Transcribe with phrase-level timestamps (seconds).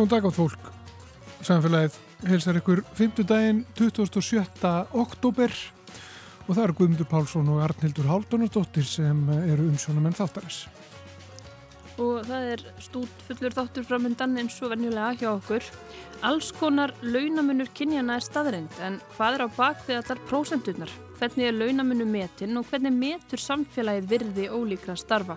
[0.00, 0.68] Góðan dag átt fólk.
[1.44, 3.18] Samfélagið helsar ykkur 5.
[3.28, 4.40] daginn 27.
[4.96, 5.52] oktober
[6.46, 10.62] og það eru Guðmundur Pálsson og Arnildur Haldunardóttir sem eru umsjónamenn þáttarins.
[12.00, 15.68] Og það er stút fullur þáttur framöndan eins og venjulega hjá okkur.
[16.24, 20.96] Alls konar launamunur kynjana er staðreind en hvað er á bakvið allar prósenturnar?
[21.20, 25.34] Hvernig er launamunum metin og hvernig metur samfélagið virði ólíkra starfa?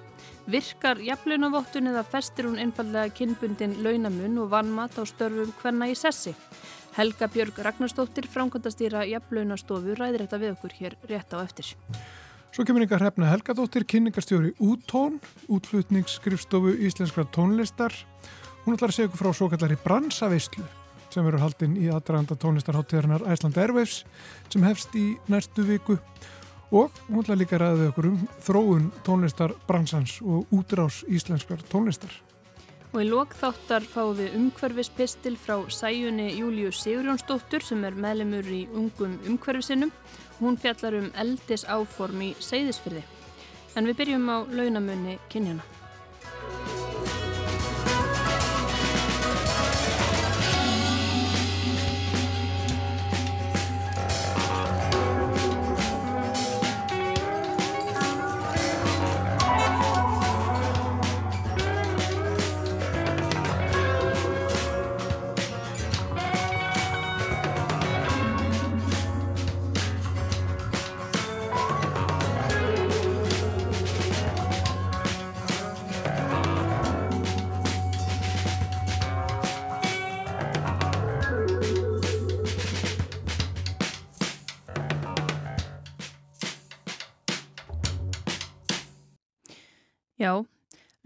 [0.47, 6.31] Virkar jafnlaunavottun eða festir hún einfallega kynbundin launamun og vannmat á störfum hverna í sessi?
[6.95, 11.73] Helga Björg Ragnarstóttir, framkvæmdastýra jafnlaunastofu, ræðir þetta við okkur hér rétt á eftir.
[12.55, 15.19] Svo kemur ykkar hrefna Helgadóttir, kynningarstjóri Útón,
[15.51, 17.91] útflutningsskrifstofu íslenskra tónlistar.
[18.63, 20.63] Hún ætlar að segja ykkur frá svo kallari bransaveislu
[21.13, 24.01] sem verður haldinn í aðdraganda tónlistarháttíðarnar Æsland Airwaves
[24.49, 25.99] sem hefst í næstu viku
[26.73, 32.09] og hún ætlar líka að ræða ykkur um þróun tónlistarbransans og útrás íslenskar tónlistar.
[32.93, 39.15] Og í lokþáttar fáum við umhverfispistil frá sæjunni Júliu Sigurjónsdóttur sem er meðlemur í ungum
[39.29, 39.93] umhverfisinum.
[40.41, 43.05] Hún fjallar um eldis áform í seyðisfyrði.
[43.77, 45.65] En við byrjum á launamunni kynjana.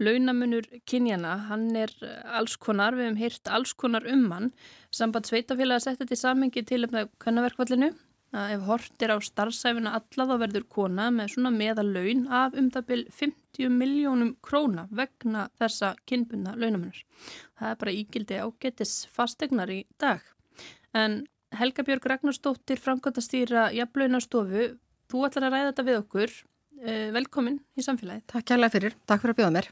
[0.02, 4.52] Launamunur kynjana, hann er eh, alls konar, við hefum heyrt alls konar um hann.
[4.94, 7.92] Samband Sveitafélag að setja þetta í samengi til það kannaverkvallinu
[8.36, 12.68] ef hort er á starfsæfina alla þá verður kona með svona meðal laun af um
[12.68, 17.00] byrj 50 miljónum króna vegna þessa kynbunda launamunur.
[17.58, 20.20] Það er bara ígildi ágetis fastegnar í dag.
[20.92, 21.24] En
[21.56, 24.74] Helga Björg Ragnarstóttir, framkvæmtastýra Jafnlaunastofu,
[25.08, 26.38] þú ætlar að ræða þetta við okkur.
[26.78, 28.26] Eh, velkomin í samfélagið.
[28.28, 29.70] Takk kærlega fyrir, takk fyrir að bjóða mér.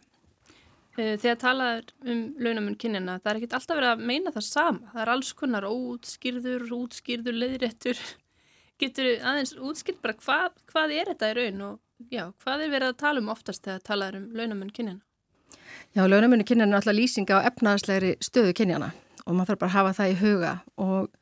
[0.96, 4.92] Eh, þegar talað um launamun kynjana, það er ekkit alltaf verið að meina það sama.
[4.94, 8.00] Það er alls konar óutskýrður, útskýrður, leiðréttur.
[8.80, 12.92] Getur aðeins útskýrt bara hvað, hvað er þetta í raun og já, hvað er verið
[12.92, 15.02] að tala um oftast þegar talað um launamun kynjana?
[15.96, 18.90] Já, launamun kynjana er alltaf lýsinga á efnaðslegri stöðu kynjana
[19.24, 21.14] og maður þarf bara að hafa það í huga og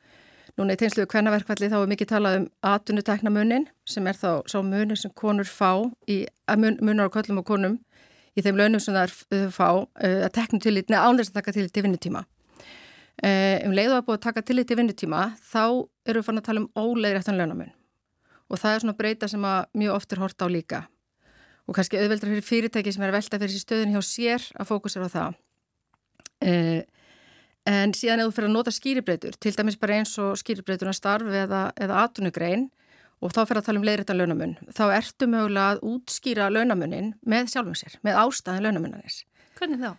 [0.55, 4.95] Núna í tegnsluðu kvennaverkvalli þá er mikið talað um atvinnuteknamunin sem er þá sá munin
[4.95, 6.21] sem konur fá í
[6.55, 7.73] mun, munar á köllum og konum
[8.35, 11.67] í þeim launum sem það er fá að tekna til neða ánlegs að taka til
[11.67, 12.25] í vinnutíma.
[13.25, 15.63] Um leiðu að búið að taka til í vinnutíma þá
[16.05, 17.71] eru við fann að tala um eftir launamun
[18.45, 20.81] og það er svona breyta sem að mjög oft er hort á líka
[21.65, 25.07] og kannski auðveldra fyrir fyrirtæki sem er að velta fyrir stöðin hjá sér að fókusera
[25.09, 25.39] á það.
[26.45, 26.83] Uh,
[27.65, 31.31] En síðan ef þú fyrir að nota skýribreytur, til dæmis bara eins og skýribreyturna starf
[31.33, 32.67] eða, eða atunugrein
[33.23, 37.51] og þá fyrir að tala um leiðrættan launamun, þá ertu mögulega að útskýra launamunin með
[37.53, 39.21] sjálfum sér, með ástæðin launamunanis.
[39.59, 39.91] Hvernig þá?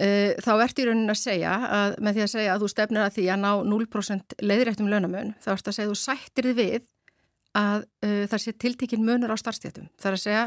[0.00, 3.02] Uh, þá ertu í raunin að segja, að, með því að segja að þú stefnir
[3.02, 6.60] að því að ná 0% leiðrættum launamun, þá ertu að segja að þú sættir þið
[6.60, 6.88] við
[7.58, 9.90] að uh, það sé tiltekinn munur á starfstjættum.
[9.98, 10.44] Það er að segja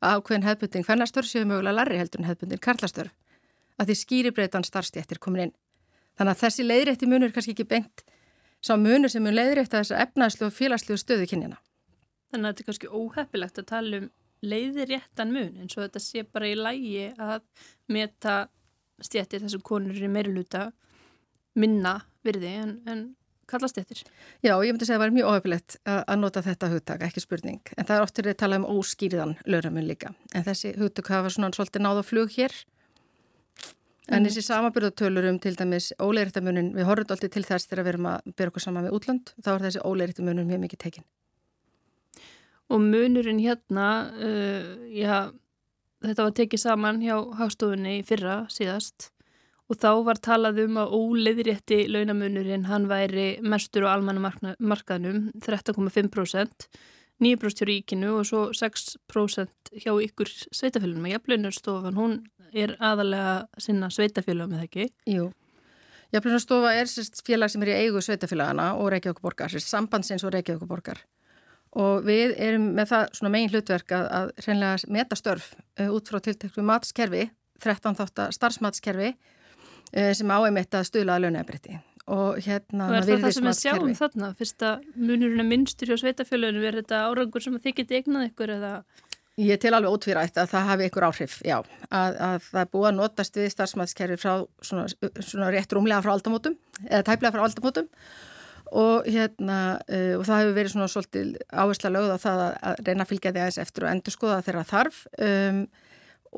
[0.00, 3.14] að ákveðin hefbundin, hvernig störf séu mögulega larri heldur en hefbundin karlastörf,
[3.78, 5.54] að því skýribreytan starfstjættir komin inn.
[6.18, 8.02] Þannig að þessi leiðrétti munur er kannski ekki bengt
[8.64, 11.60] sá munur sem mun leiðrétta þess að efnaðslu og félagslu stöðu kynjana.
[12.30, 14.10] Þannig að þetta er kannski óheppilegt að tala um
[14.40, 17.40] leiðréttan mun eins og þetta sé bara í lægi að
[17.92, 18.36] meta
[19.04, 20.70] stjættir þessum konur í meiruluta
[21.58, 23.02] minna virði en, en
[23.50, 24.04] kalla stjættir.
[24.44, 27.72] Já, ég myndi segja að það var mjög óheppilegt að nota þetta hugtak, ekki spurning.
[27.76, 30.12] En það er oftur að tala um óskýriðan löramun líka.
[30.36, 32.54] En þessi hugtak hafa svona svolítið náða flug hér
[34.10, 38.08] En þessi samabyrðatölur um til dæmis óleirittamunin, við horfum alltaf til þess þegar við erum
[38.10, 41.06] að byrja okkur saman með útland, þá er þessi óleirittamunin mjög mikið tekinn.
[42.70, 43.86] Og munurinn hérna,
[44.18, 45.30] uh, já,
[46.02, 49.10] þetta var tekið saman hjá hástofunni í fyrra síðast
[49.70, 56.66] og þá var talað um að óleiðrétti launamunurinn, hann væri mestur á almanna markaðnum, 13,5%,
[57.20, 61.10] 9% hjá ríkinu og svo 6% hjá ykkur sveitafélunum.
[61.12, 62.16] Jafnlaunarstofan, hún
[62.56, 64.88] er aðalega sinna sveitafélagum eða ekki?
[65.10, 65.28] Jú.
[66.14, 66.90] Jafnlaunarstofa er
[67.26, 71.04] félag sem er í eigu sveitafélagana og Reykjavík borgar, sambandsins og Reykjavík borgar.
[71.78, 76.10] Og við erum með það svona megin hlutverk að, að reynlega meta störf uh, út
[76.10, 77.28] frá tilteklu matskerfi,
[77.62, 81.78] 13 þáttar starfsmatskerfi uh, sem áeimitt að stuðla að launabrætti
[82.10, 84.32] og hérna og er það það sem við sjáum þarna?
[84.38, 88.54] Fyrst að munurinn er minnstur hjá sveitafjölunum er þetta árangur sem þið getið eignað ykkur
[88.56, 88.72] eða?
[89.40, 91.56] Ég tel alveg ótvírætt að það hafi ykkur áhrif, já,
[91.88, 94.32] að, að það er búið að notast við starfsmæðskerfi frá
[94.66, 94.88] svona,
[95.22, 96.58] svona rétt rúmlega frá aldamótum
[96.88, 97.88] eða tæplega frá aldamótum.
[98.80, 102.82] Og hérna uh, og það hefur verið svona svolítið áhersla lögð á það að, að
[102.86, 105.00] reyna að fylgja því aðeins eftir og endur skoða þeirra þarf.
[105.26, 105.62] Um,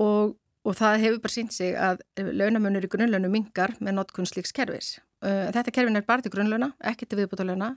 [0.06, 4.94] og, og það hefur bara sínt sig að launamunur í grunnlaunu mingar með notkunnsleiks kerfis.
[5.22, 7.76] Uh, þetta kerfin er bara til grunnlauna, ekki til viðbútalauna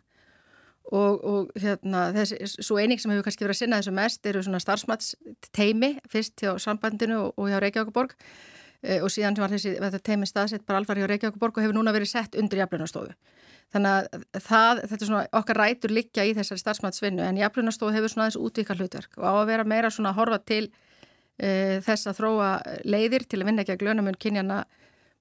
[0.93, 4.43] og, og hérna þessi, svo eining sem hefur kannski verið að sinna þessu mest eru
[4.45, 8.13] svona starfsmatsteimi fyrst hjá sambandinu og, og hjá Reykjavíkuborg
[8.83, 9.75] e, og síðan var þessi
[10.05, 13.15] teimi staðsett bara alvar hjá Reykjavíkuborg og hefur núna verið sett undir jaflunastofu.
[13.73, 18.13] Þannig að það, þetta er svona okkar rætur likja í þessari starfsmatsvinnu en jaflunastofu hefur
[18.13, 20.63] svona þessu útvíkar hlutverk og á að vera meira svona að horfa til
[21.41, 22.49] e, þess að þróa
[22.85, 24.65] leiðir til að vinna ekki að glönamun kynjana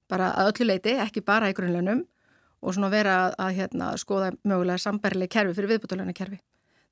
[0.05, 2.05] bara að öllu leiti, ekki bara í grunnlönum
[2.65, 6.39] og svona vera að, að hérna, skoða mögulega sambærileg kerfi fyrir viðbútulegna kerfi.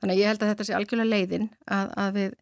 [0.02, 2.38] Þannig að ég held að þetta sé algjörlega leiðin að, að við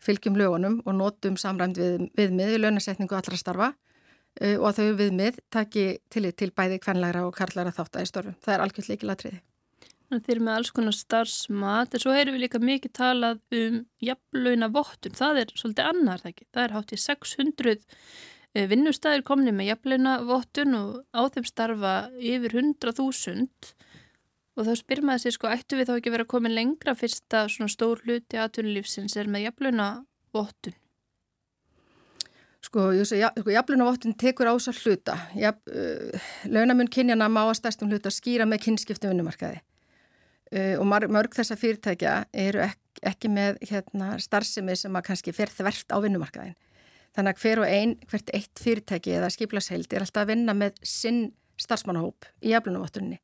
[0.00, 4.98] fylgjum lögunum og notum samræmt við, viðmið við launasetningu allra starfa uh, og að þau
[5.02, 8.36] viðmið taki til, til bæði kvenlæra og karlæra þátt að í störfum.
[8.44, 9.42] Það er algjörlega ekki latriði.
[10.10, 14.68] Þeir eru með alls konar starfsmat en svo heyrum við líka mikið talað um jafnlauna
[14.74, 15.14] vottun.
[15.14, 16.46] Það er svolítið annar það ekki.
[16.50, 21.94] Það er hátt í 600 Eh, vinnustæðir komni með jafnleina vottun og á þeim starfa
[22.18, 23.46] yfir 100.000
[24.58, 27.36] og þá spyr maður sér sko, ættu við þá ekki verið að koma lengra fyrst
[27.36, 29.88] að svona stór hluti aðtunulífsins er með jafnleina
[30.34, 30.76] vottun?
[32.60, 35.16] Sko, sko jafnleina vottun tekur ás að hluta.
[35.32, 41.56] Uh, launamun kynjana má að stærstum hluta skýra með kynskiptum vinnumarkaði uh, og mörg þessa
[41.60, 46.58] fyrirtækja eru ekki, ekki með hérna, starfsemi sem að kannski fer þvert á vinnumarkaðin.
[47.16, 50.78] Þannig að hver og einn, hvert eitt fyrirtæki eða skiplaseild er alltaf að vinna með
[50.86, 51.24] sinn
[51.60, 53.18] starfsmannahóp í jaflunavottunni.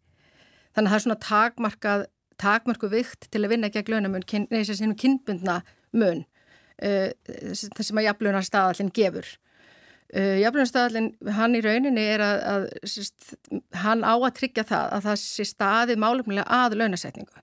[0.76, 2.06] Þannig að það er svona takmarkað,
[2.42, 5.60] takmarku vikt til að vinna gegn launamun, neins að sínum kynbundna
[5.96, 6.24] mun,
[6.84, 7.08] uh,
[7.54, 9.30] sem að jaflunarstaðallin gefur.
[10.10, 13.32] Uh, jaflunarstaðallin, hann í rauninni er að, að sérst,
[13.86, 17.42] hann á að tryggja það að það sé staði málumlega að launasetningu.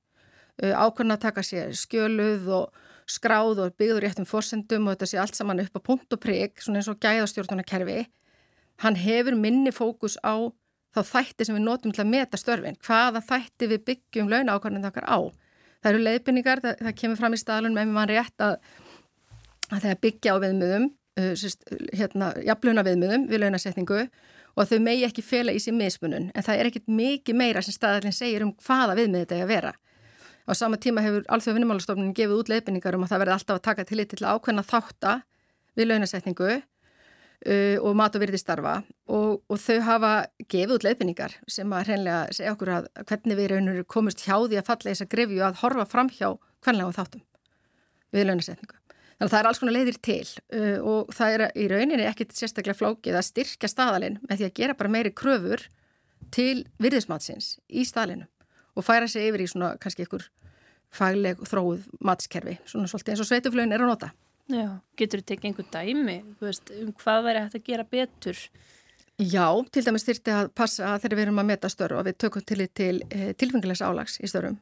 [0.62, 5.22] Uh, ákvæmna að taka sér skjöluð og skráð og byggður réttum fórsendum og þetta sé
[5.22, 8.06] allt saman upp á punkt og prigg, svona eins og gæðastjórnarkerfi,
[8.84, 10.52] hann hefur minni fókus á
[10.94, 14.86] þá þætti sem við notum til að meta störfin, hvaða þætti við byggjum launa ákvarðin
[14.86, 15.18] þakkar á.
[15.84, 18.54] Það eru leiðbynningar, það, það kemur fram í staðlunum ef maður rétt að,
[19.70, 20.86] að það byggja á viðmiðum,
[21.20, 21.34] uh,
[21.98, 24.04] hérna, jafnlauna viðmiðum við launasetningu
[24.54, 27.74] og þau megi ekki fela í sér mismunun, en það er ekkit mikið meira sem
[27.74, 29.74] staðalinn segir um hvaða viðmið þetta er að vera.
[30.44, 33.66] Á sama tíma hefur Alþjóða vinnumálastofnun gefið út leifinningar um að það verði alltaf að
[33.70, 35.14] taka til til ákveðna þátta
[35.78, 36.50] við launasetningu
[37.48, 38.76] uh, og mat og virði starfa
[39.08, 40.12] og, og þau hafa
[40.44, 44.60] gefið út leifinningar sem að hreinlega segja okkur að hvernig við raunur komist hjá því
[44.60, 46.28] að falla þess að grefju að horfa fram hjá
[46.64, 47.24] hvernlega þáttum
[48.14, 48.80] við launasetningu.
[49.14, 52.36] Þannig að það er alls konar leiðir til uh, og það er í rauninni ekkit
[52.36, 55.64] sérstaklega flókið að styrkja staðalinn með því að gera bara meiri kröfur
[56.34, 58.28] til virðismatsins í staðalinu
[58.76, 60.28] og færa sig yfir í svona kannski ykkur
[60.94, 64.12] fagleg þróið matskerfi, svona svolítið eins og sveituflögin er að nota.
[64.52, 64.68] Já,
[65.00, 68.42] getur þú tekið einhver dæmi, veist, um hvað væri hægt að gera betur?
[69.22, 72.20] Já, til dæmis þyrti að passa að þegar við erum að meta störf og við
[72.20, 74.58] tökum til til eh, tilfengilegs álags í störfum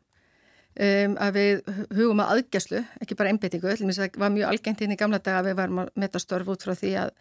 [0.75, 1.62] um, að við
[1.98, 5.50] hugum að aðgæslu, ekki bara einbeitingu, það var mjög algengt inn í gamla daga að
[5.50, 7.13] við varum að meta störf út frá því að,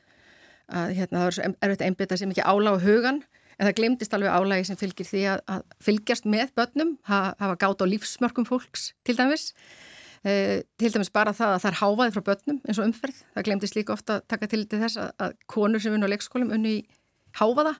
[0.81, 3.23] að hérna, það er erfitt að einbeita sem ekki ála á hugan
[3.61, 7.83] En það glemdist alveg álægi sem fylgir því að, að fylgjast með börnum, hafa gátt
[7.85, 9.51] á lífsmörkum fólks til dæmis.
[10.25, 13.21] E, til dæmis bara það að það er háfaði frá börnum eins og umferð.
[13.37, 16.55] Það glemdist líka ofta að taka til þess að, að konur sem vunna á leikskólum
[16.57, 16.81] unni í
[17.37, 17.77] háfaða.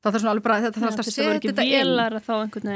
[0.00, 1.80] Það þarf svona alveg bara að þetta þarf alltaf að setja þetta inn.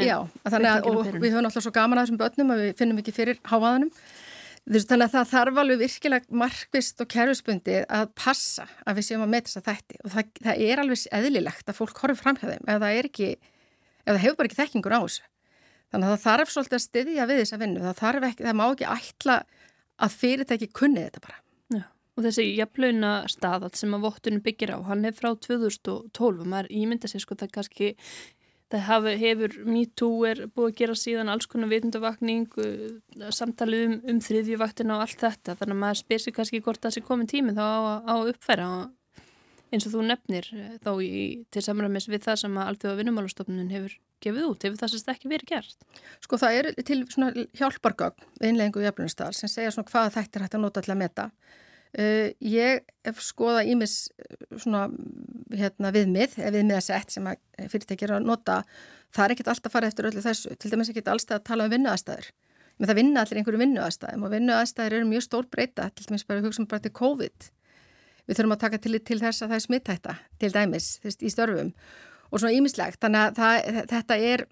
[0.05, 0.19] Já,
[0.53, 0.81] þannig að
[1.25, 3.93] við höfum alltaf svo gaman að þessum börnum að við finnum ekki fyrir háfaðanum.
[4.65, 9.33] Þannig að það þarf alveg virkilega markvist og kerfisbundi að passa að við séum að
[9.35, 12.47] metja þess að þætti og það, það er alveg eðlilegt að fólk horfið fram hjá
[12.49, 15.27] þeim ef það ekki, ef það hefur bara ekki þekkingur á þessu.
[15.93, 18.89] Þannig að það þarf svolítið að styðja við þessa vinnu, það, ekki, það má ekki
[18.95, 19.37] ætla
[20.01, 21.39] að fyrirtæki kunni þetta bara.
[21.75, 21.83] Já,
[22.17, 26.73] og þessi jafnlauna staðall sem að vottunum byggir á, hann er frá 2012 og maður
[26.73, 27.93] ímynda sér sko það kannski
[28.75, 34.21] Það hefur MeToo er búið að gera síðan alls konar vitundavakning, uh, samtali um, um
[34.25, 35.55] þriðjuvaktina og allt þetta.
[35.61, 38.69] Þannig að maður spyr sér kannski hvort það sé komin tími þá á, á uppfæra
[39.75, 43.73] eins og þú nefnir eh, þá í, til samræmis við það sem að Alþjóða vinnumálastofnun
[43.75, 44.67] hefur gefið út.
[44.67, 45.87] Hefur það sérst ekki verið gert?
[46.25, 47.01] Sko það er til
[47.59, 51.01] hjálpargögn innleggingu í eflunastar sem segja svona hvað þetta er hægt að nota til að
[51.03, 51.29] meta.
[51.95, 53.93] Uh, ég hef skoðað ímis
[54.59, 54.89] svona
[55.55, 57.29] hérna, viðmið, viðmiðasett sem
[57.71, 58.63] fyrirtækir að nota,
[59.15, 61.69] það er ekkert alltaf að fara eftir öllu þessu, til dæmis ekki alltaf að tala
[61.69, 62.31] um vinnuaðstæður,
[62.81, 66.43] með það vinna allir einhverju vinnuaðstæðum og vinnuaðstæður eru mjög stór breyta, til dæmis bara
[66.43, 67.49] hugsa um bara til COVID.
[68.25, 71.31] Við þurfum að taka til, til þess að það er smittætta til dæmis þess, í
[71.31, 71.73] störfum
[72.35, 74.47] og svona ímislegt, þannig að það, þetta er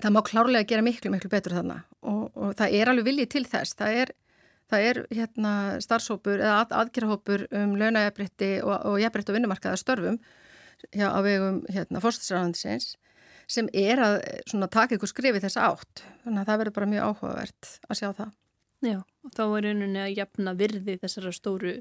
[0.00, 3.44] það má klárlega gera miklu, miklu betur þannig og, og það er alveg viljið til
[3.50, 4.14] þess, það er
[4.74, 5.54] það er hérna
[5.84, 10.20] starfsópur eða að, aðgerahópur um launajafbritti og, og jafbritt og vinnumarkaða störfum
[10.90, 12.94] hjá, á vegum hérna fórstisræðandisins
[13.50, 17.10] sem er að svona, taka ykkur skrifi þess átt þannig að það verður bara mjög
[17.10, 18.32] áhugavert að sjá það.
[18.84, 21.74] Já, og þá er rauninni að jafna virði þessara stóru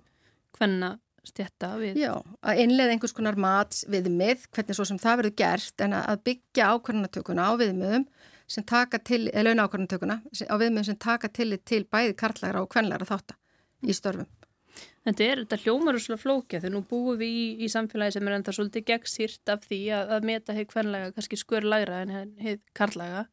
[0.58, 0.92] hvenna
[1.24, 2.00] stjætta við.
[2.04, 6.24] Já, að einlega einhvers konar mats viðmið, hvernig svo sem það verður gert en að
[6.28, 8.06] byggja ákvarðanatökuna á viðmiðum
[8.54, 13.08] sem taka til, eða launákvarðantökuna á viðmiðum sem taka til til bæði karlæra og kvenlæra
[13.10, 13.40] þáttar
[13.84, 14.30] í störfum.
[15.04, 18.28] Þetta er, þetta hljómar úr svona flókja þegar nú búum við í, í samfélagi sem
[18.30, 22.14] er enda svolítið gegnsýrt af því að, að meta heið kvenlæga kannski skör læra en
[22.40, 23.26] heið karlæga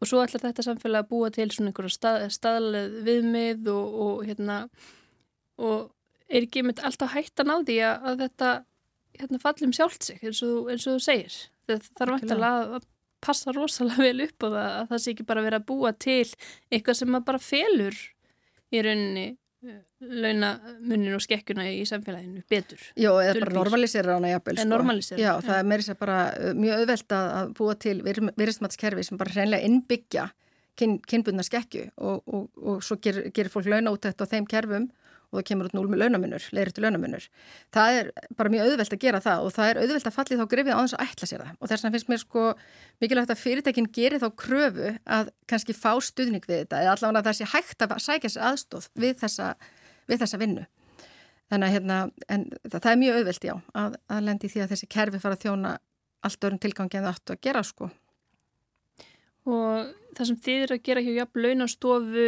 [0.00, 4.24] og svo ætlar þetta samfélagi að búa til svona einhverja stað, staðlega viðmið og, og
[4.30, 4.58] hérna
[5.60, 5.92] og
[6.26, 8.50] er ekki mynd alltaf hættan á því að, að þetta
[9.20, 11.38] hérna, fallum sjálft sig eins og, eins og þú segir.
[11.66, 12.88] Það þarf ekki að
[13.26, 16.22] passa rosalega vel upp á það að það sé ekki bara verið að búa til
[16.70, 17.98] eitthvað sem maður bara felur
[18.72, 19.26] í rauninni
[19.66, 22.82] eh, launamunin og skekkuna í samfélaginu betur.
[22.94, 23.44] Jó, eða Dulbýr.
[23.46, 24.58] bara normalisera hana jafnvel.
[24.60, 24.70] Sko.
[24.70, 25.20] Normalisera.
[25.22, 29.36] Já, það er meirins að bara eh, mjög auðvelt að búa til virðismatskerfi sem bara
[29.36, 30.28] hreinlega innbyggja
[30.78, 34.90] kyn, kynbundna skekju og, og, og svo gerir, gerir fólk launaútætt á þeim kerfum
[35.30, 37.26] og það kemur út núl með launamunur, leiritu launamunur.
[37.74, 40.46] Það er bara mjög auðvelt að gera það og það er auðvelt að fallið þá
[40.52, 42.44] grifið á þess að ætla sér það og þess vegna finnst mér sko
[43.02, 47.28] mikilvægt að fyrirtækinn gerir þá kröfu að kannski fá stuðning við þetta eða allavega að
[47.30, 49.50] það sé hægt að sækja sér aðstóð við þessa,
[50.06, 50.66] við þessa vinnu.
[51.46, 54.88] Þannig að hérna, það, það er mjög auðvelt já að, að lendi því að þessi
[54.90, 55.76] kerfi fara að þjóna
[56.26, 57.90] allt öðrum tilgangi en það ættu að gera sko.
[59.46, 62.26] Og það sem þið eru að gera hjá jafn launastofu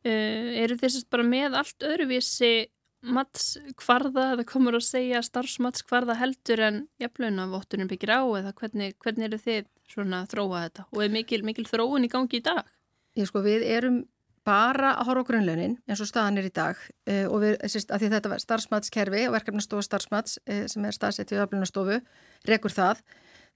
[0.00, 6.80] Uh, eru þessast bara með allt öðruvísi mattskvarða eða komur að segja starfsmattskvarða heldur en
[7.00, 11.12] jafnlauna vottunum byggir á eða hvernig, hvernig eru þið svona að þróa þetta og er
[11.14, 12.68] mikil, mikil þróun í gangi í dag?
[13.16, 14.02] Ég sko við erum
[14.46, 17.92] bara að horfa á grunnlaunin eins og staðan er í dag uh, og við, sérst,
[17.92, 22.00] að því þetta var starfsmattskerfi og verkefnastofa starfsmatts uh, sem er staðsett í öflunastofu,
[22.48, 23.02] rekur það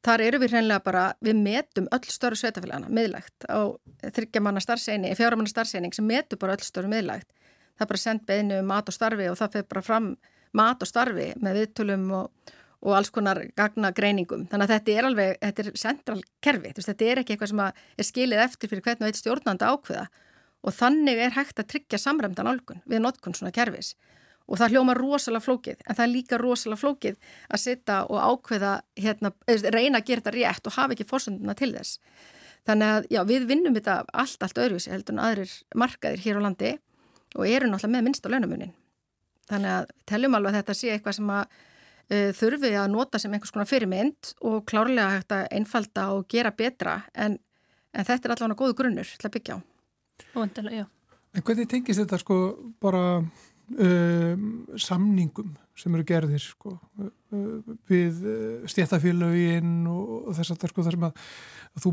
[0.04, 3.72] Þar eru við hreinlega bara, við metum öll störu sveitafélagana miðlægt á
[4.04, 7.30] þryggjamanna starfseining, fjáramanna starfseining sem metu bara öll störu miðlægt.
[7.74, 10.10] Það er bara sendt beinu um mat og starfi og það fyrir bara fram
[10.54, 12.52] mat og starfi með viðtölum og,
[12.84, 14.44] og alls konar gagna greiningum.
[14.50, 18.10] Þannig að þetta er alveg, þetta er central kerfi, þetta er ekki eitthvað sem er
[18.10, 20.06] skilið eftir fyrir hvernig veit stjórnanda ákveða
[20.64, 23.94] og þannig er hægt að tryggja samræmdan álgun við notkun svona kerfis
[24.44, 28.72] og það hljóma rosalega flókið en það er líka rosalega flókið að sitta og ákveða,
[29.00, 29.32] hérna,
[29.72, 31.98] reyna að gera þetta rétt og hafa ekki fórsönduna til þess.
[32.64, 36.44] Þannig að já, við vinnum þetta allt, allt öðruvísi heldur en aðrir markaðir hér á
[36.46, 36.72] landi
[37.34, 38.74] og eru náttúrulega með minnst á launamunin.
[39.50, 43.36] Þannig að teljum alveg að þetta sé eitthvað sem að uh, þurfi að nota sem
[43.36, 47.36] einhvers konar fyrirmynd og klárlega hægt að einfalda og gera betra en,
[47.92, 49.58] en þetta er allavega góðu grunnur til að byggja á.
[51.34, 52.38] En hvernig tengist þetta sko
[52.80, 53.04] bara
[53.72, 54.46] um,
[54.80, 60.96] samningum sem eru gerðir sko, uh, við uh, stjættafélagin og, og þess að sko, þar
[60.96, 61.26] sem að,
[61.74, 61.92] að þú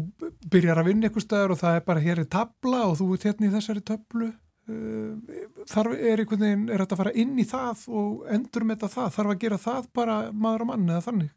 [0.54, 3.28] byrjar að vinna eitthvað staðar og það er bara hér í tabla og þú ert
[3.30, 5.38] hérna í þessari tablu uh,
[5.72, 8.96] þarf er einhvern veginn er þetta að fara inn í það og endur með þetta
[8.98, 11.32] það, þarf að gera það bara maður og mann eða þannig?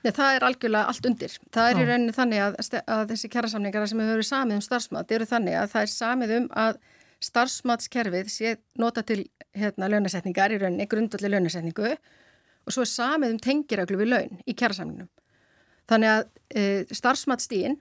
[0.00, 1.34] Nei, það er algjörlega allt undir.
[1.52, 5.12] Það er í rauninni þannig að, að þessi kærasamningar sem hefur verið samið um starfsmat
[5.16, 6.80] eru þannig að það er samið um að
[7.24, 9.24] starfsmatskerfið sé nota til
[9.56, 14.54] hérna, launasetningar í rauninni, grundvalli launasetningu og svo er samið um tengiræglu við laun í
[14.54, 15.08] kjærasamningnum.
[15.90, 16.22] Þannig að
[16.54, 17.80] e, starfsmatstíðin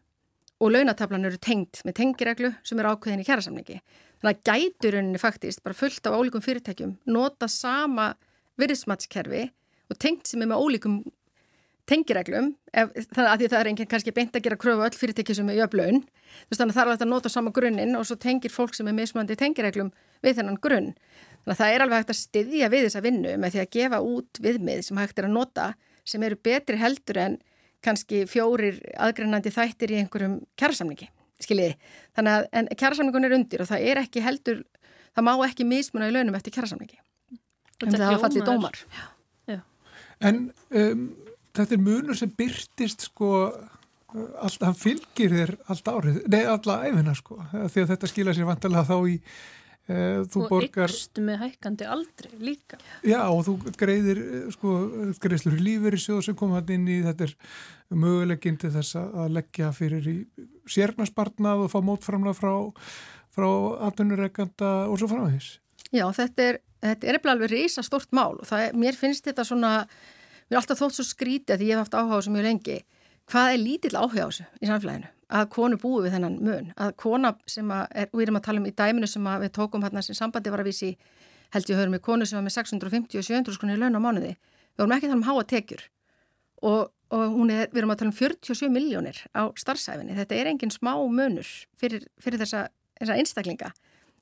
[0.60, 3.80] og launatablan eru tengt með tengiræglu sem er ákveðin í kjærasamningi.
[4.20, 8.12] Þannig að gætur rauninni faktist bara fullt af ólíkum fyrirtækjum nota sama
[8.60, 9.46] virðismatskerfi
[9.90, 11.00] og tengt sem er með ólíkum
[11.90, 15.50] tengireglum, þannig að því það er enginn kannski beint að gera kröfu öll fyrirtekki sem
[15.50, 16.04] er jöflaun,
[16.52, 18.98] þannig að það er alveg að nota sama grunninn og svo tengir fólk sem er
[18.98, 19.92] mismandi tengireglum
[20.26, 20.92] við þennan grunn.
[21.44, 24.02] Þannig að það er alveg hægt að styðja við þessa vinnu með því að gefa
[24.06, 25.68] út viðmið sem hægt er að nota
[26.08, 27.38] sem eru betri heldur en
[27.86, 31.08] kannski fjórir aðgreinandi þættir í einhverjum kjærasamningi,
[31.42, 31.78] skiljiði.
[32.18, 34.66] Þannig að kjærasamningun er undir og það er ekki heldur,
[35.16, 37.00] það má ekki mismuna í launum eftir kjærasamningi.
[37.80, 38.84] Það hafa fallið dómar.
[39.48, 39.62] Já.
[40.20, 41.06] En um,
[41.58, 43.30] þetta er munur sem byrtist sko
[44.42, 48.88] alltaf fylgir þér alltaf árið, nei alltaf æfina sko því að þetta skila sér vantilega
[48.90, 49.18] þá í
[49.90, 50.92] Eh, þú og borgar...
[50.92, 52.78] ykstu með hækkandi aldrei líka.
[53.02, 54.74] Já og þú greiðir eh, sko
[55.24, 57.34] greiðslur í lífur í sjóð sem kom hann inn í þetta er
[57.98, 60.16] möguleginn til þess að leggja fyrir í
[60.70, 62.54] sérnarspartnað og fá mótframlega frá,
[63.34, 63.50] frá
[63.88, 65.56] atvinnureikanda og svo framvegis.
[65.90, 69.74] Já þetta er, þetta er alveg reysa stort mál og það mér finnst þetta svona,
[70.50, 72.82] mér er alltaf þótt svo skrítið að ég hef haft áhuga þessu mjög lengi,
[73.30, 75.14] hvað er lítill áhuga á þessu í samfélaginu?
[75.30, 78.62] að konu búi við þennan mun, að kona sem að, er, við erum að tala
[78.62, 80.96] um í dæminu sem við tókum hérna sem sambandi var að vísi
[81.54, 84.02] held ég höfum við konu sem var með 650 og 700 skroni í laun á
[84.02, 84.32] mánuði,
[84.74, 85.84] við vorum ekki að tala um háa tekjur.
[86.70, 90.74] Og, og er, við erum að tala um 47 miljónir á starfsæfinni, þetta er engin
[90.74, 92.66] smá munur fyrir, fyrir þessa,
[92.98, 93.72] þessa einstaklinga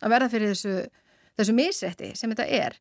[0.03, 0.75] að verða fyrir þessu,
[1.39, 2.77] þessu misrætti sem þetta er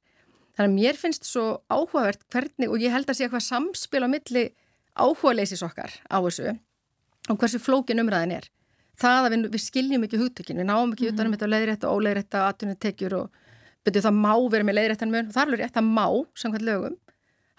[0.57, 4.09] þannig að mér finnst svo áhugavert hvernig og ég held að sé eitthvað samspil á
[4.09, 4.45] milli
[4.97, 6.55] áhuga leysis okkar á þessu
[7.31, 8.47] og hversu flókin umræðin er.
[8.97, 11.17] Það að við, við skiljum ekki hugtökin, við náum ekki mm -hmm.
[11.17, 13.43] utanum þetta leiðrætt og óleiðrætt að atvinnum tekjur og
[13.85, 16.97] betur það má vera með leiðrættan mun, það er alveg rétt að má samkvæmt lögum,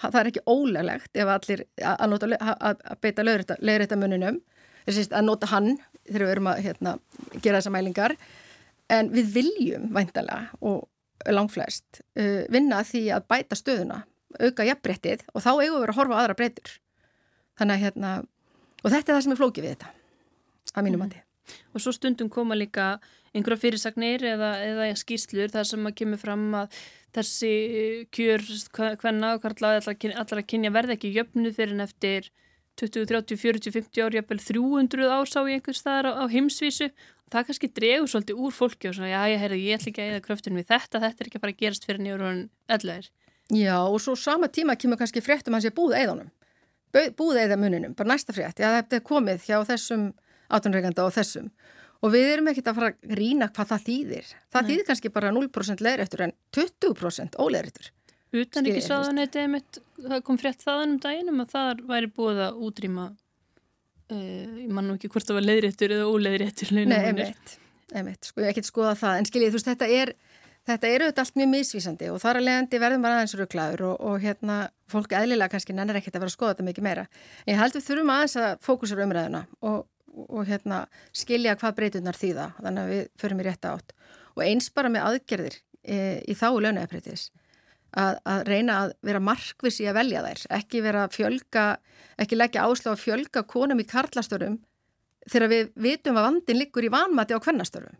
[0.01, 4.41] það er ekki óleglegt ef allir að, nota, að, að beita leiðrættan muninum,
[4.87, 5.77] þess að nota hann
[6.07, 6.97] þegar við erum að hérna,
[7.41, 8.15] gera þessa mælingar,
[8.89, 10.87] en við viljum væntalega og
[11.35, 14.01] langflest uh, vinna því að bæta stöðuna,
[14.39, 16.73] auka jafnbrettið og þá eigum við að horfa aðra breytur.
[17.57, 18.11] Þannig að hérna
[18.83, 19.93] og þetta er það sem er flókið við þetta
[20.73, 21.21] að mínum mandi.
[21.21, 21.23] Mm.
[21.73, 22.97] Og svo stundum koma líka
[23.35, 26.81] einhverja fyrirsagnir eða, eða skýrslur þar sem að kemur fram að
[27.17, 27.53] þessi
[28.13, 28.43] kjör
[29.01, 32.29] hvenna og allar að kynja verði ekki jöfnu fyrir en eftir
[32.77, 36.91] 20, 30, 40, 50 ári jafnvel 300 ásá í einhvers staðar á, á heimsvísu
[37.33, 40.11] það kannski dregur svolítið úr fólki og svona já ég heyrði ég ætla ekki að
[40.13, 42.43] eða kröftun við þetta þetta er ekki bara að gerast fyrir nýjur og
[42.77, 43.09] ölluðir.
[43.55, 46.31] Já og svo sama tíma kemur kannski fréttum hans ég búið eðanum
[47.17, 50.07] búið eða muninum, bara næsta frétt, já þetta er komið hjá þessum
[50.47, 51.51] átunreikanda og þessum
[52.05, 54.33] og við erum ekkert að fara að rína hvað það þýðir.
[54.53, 54.69] Það Nei.
[54.71, 57.91] þýðir kannski bara 0% leðrættur en 20% óleðrættur.
[58.37, 62.61] Utan ekki saðanætti einmitt, það kom frétt þaðan um daginum að það væri búið að
[62.67, 63.05] útrýma,
[64.13, 66.73] uh, ég man nú ekki hvort það var leðrættur eða óleðrættur.
[66.77, 66.97] Nei,
[67.95, 70.15] einmitt, sko ég ekki skoða það, en skiljið þú veist þetta er
[70.67, 74.01] Þetta eru auðvitað allt mjög misvísandi og þar að leiðandi verðum bara aðeins rugglaður og,
[74.03, 74.55] og hérna
[74.91, 77.05] fólk eðlilega kannski nennar ekkert að vera að skoða þetta mikið meira.
[77.47, 79.77] Ég held við þurfum aðeins að fókusera umræðuna og,
[80.27, 80.81] og hérna
[81.15, 83.95] skilja hvað breytunar þýða þannig að við förum í rétta átt.
[84.35, 87.29] Og eins bara með aðgerðir e, í þá lögnaðarbreytis
[87.95, 91.67] að, að reyna að vera markvis í að velja þær, ekki vera að fjölga,
[92.21, 94.59] ekki leggja áslá að fjölga konum í karlastörum
[95.27, 97.97] þegar við vitum að vandin liggur í vanmati á kvennastörum.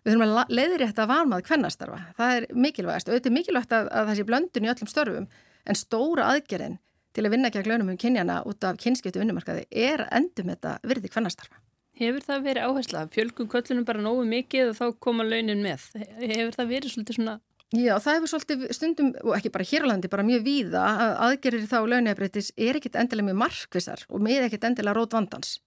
[0.00, 1.98] Við þurfum að leiðrétta vanmað kvennastarfa.
[2.16, 5.26] Það er mikilvægast og þetta er mikilvægt að, að það sé blöndun í öllum störfum
[5.68, 6.78] en stóra aðgerðin
[7.16, 10.78] til að vinna ekki að glönum um kynjana út af kynskiptu vinnumarkaði er endum þetta
[10.88, 11.60] virði kvennastarfa.
[12.00, 13.04] Hefur það verið áhersla?
[13.12, 15.90] Fjölgum köllunum bara nógu mikið og þá koma launin með.
[16.22, 17.34] Hefur það verið svolítið svona...
[17.70, 21.12] Já, það hefur svolítið stundum, og ekki bara hér á landi, bara mjög víða að
[21.26, 25.60] aðgerir þá launefriðtis er ekkit endilega mjög markvisar og með ekkit endilega rót vandans.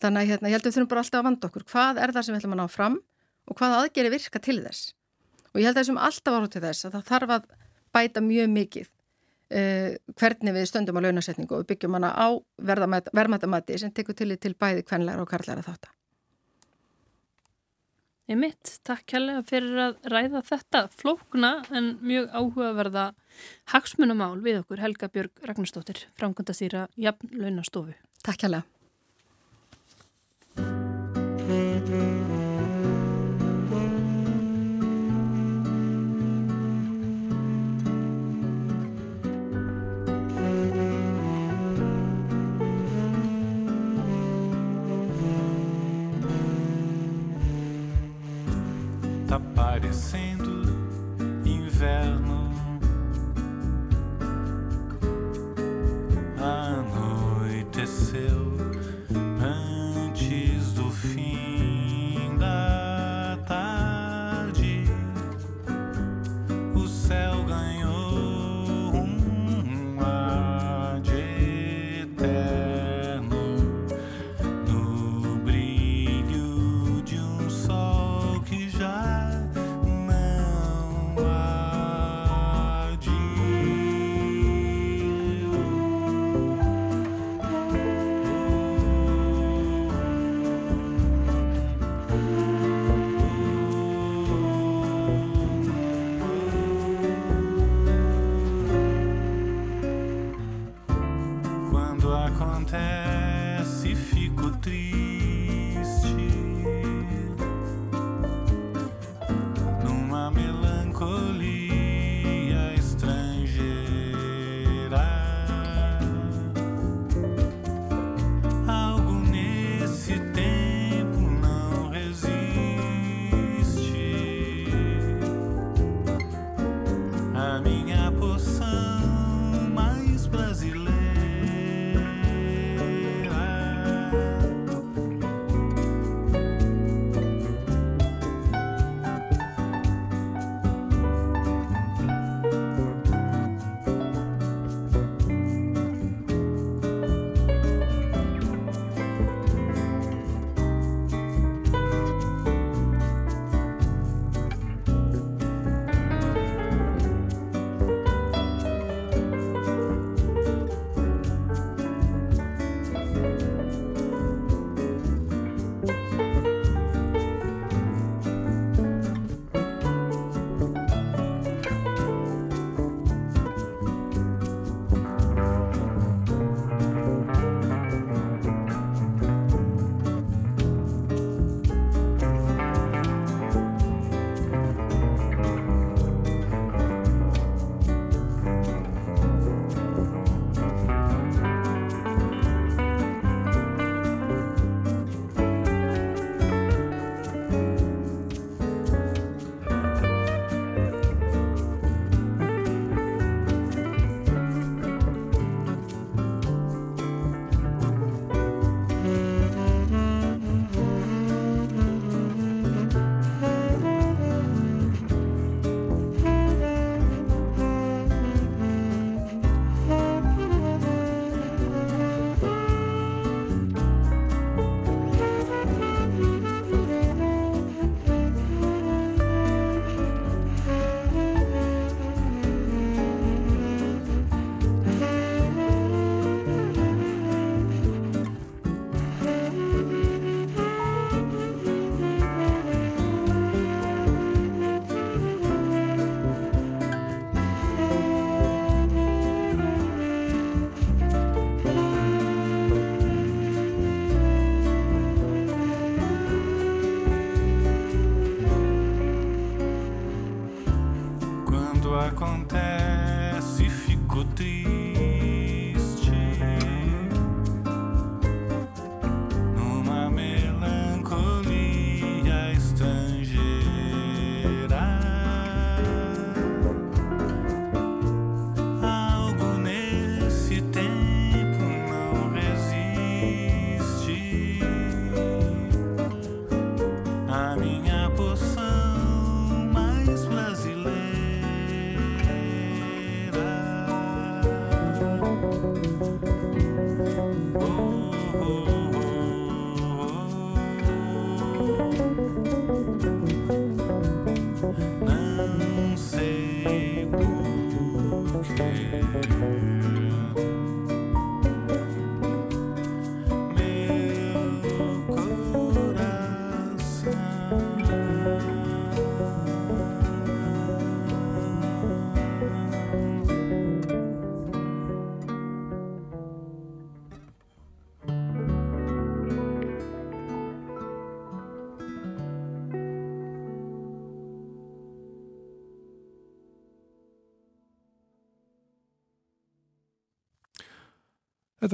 [0.00, 1.66] Þannig hérna, ég held að við þurfum bara alltaf að vanda okkur.
[1.68, 2.96] Hvað er það sem við ætlum að ná fram?
[3.48, 4.92] og hvaða aðgeri virka til þess.
[5.52, 7.48] Og ég held að þessum alltaf ára til þess að það þarf að
[7.94, 12.28] bæta mjög mikið uh, hvernig við stöndum á launasetningu og við byggjum hana á
[12.70, 15.92] verðmættamati sem tekur til til bæði kvenlegar og karlæra þáttar.
[18.24, 23.02] Ég mitt, takk kærlega fyrir að ræða þetta flókna en mjög áhugaverða
[23.74, 26.56] hagsmunamál við okkur Helga Björg Ragnarstóttir, framkvæmda
[26.96, 27.92] Jafn Launastofu.
[28.24, 28.73] Takk kærlega.
[49.34, 50.62] tá parecendo
[51.44, 52.52] inverno.
[56.38, 57.92] Anoiteceu
[59.42, 64.84] antes do fim da tarde.
[66.76, 67.23] O céu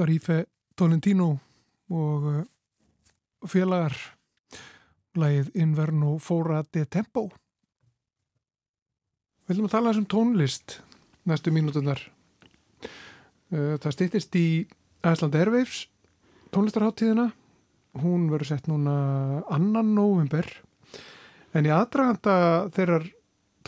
[0.01, 0.35] Þetta var Ífe
[0.73, 1.25] Tolentino
[1.93, 2.37] og uh,
[3.45, 3.93] félagar
[5.13, 7.27] lagið Inverno Fóra de Tempo.
[9.45, 10.79] Við viljum að tala um tónlist
[11.29, 12.01] næstu mínútunar.
[13.53, 14.47] Uh, það stýttist í
[15.05, 15.85] Æsland Airwaves
[16.49, 17.29] tónlistarháttíðina.
[18.01, 20.49] Hún verður sett núna annan november
[21.53, 23.05] en í aðdraganda þeirrar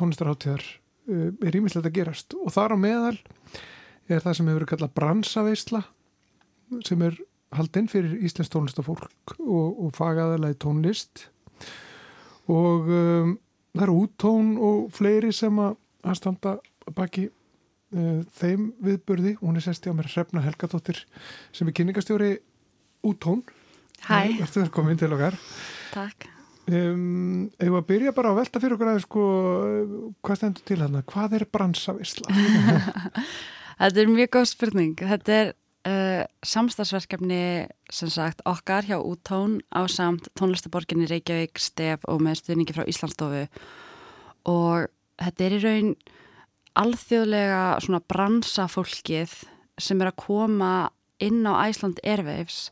[0.01, 3.17] tónlistarháttíðar uh, er ímislegt að gerast og þar á meðal
[4.09, 5.89] er það sem hefur verið kallað bransaveisla
[6.85, 7.17] sem er
[7.53, 11.27] haldinn fyrir Íslands tónlistafólk og, og fagaðalega tónlist.
[12.51, 13.37] Og um,
[13.73, 15.77] það eru úttón og fleiri sem að,
[16.19, 16.57] standa
[16.97, 21.05] baki uh, þeim viðbörði hún er sesti á mér Hrefna Helgadóttir
[21.55, 22.35] sem er kynningastjóri
[23.07, 23.45] úttón.
[24.03, 24.35] Hæ.
[24.43, 25.37] Þú ert komin til okkar.
[25.93, 26.27] Takk.
[26.63, 29.23] Um, Eða að byrja bara að velta fyrir okkur að sko,
[30.23, 32.31] hvað stendur til hann hvað er bransavisla?
[33.83, 34.93] Þetta er mjög góð spurning.
[34.99, 35.51] Þetta er
[35.87, 42.75] uh, samstagsverkefni sem sagt okkar hjá Útón á samt tónlistaborginni Reykjavík, Stef og með stuðningi
[42.75, 43.45] frá Íslandsstofu.
[44.49, 44.87] Og
[45.21, 45.91] þetta er í raun
[46.79, 49.35] alþjóðlega svona bransafólkið
[49.81, 50.73] sem er að koma
[51.23, 52.71] inn á Æsland Airwaves.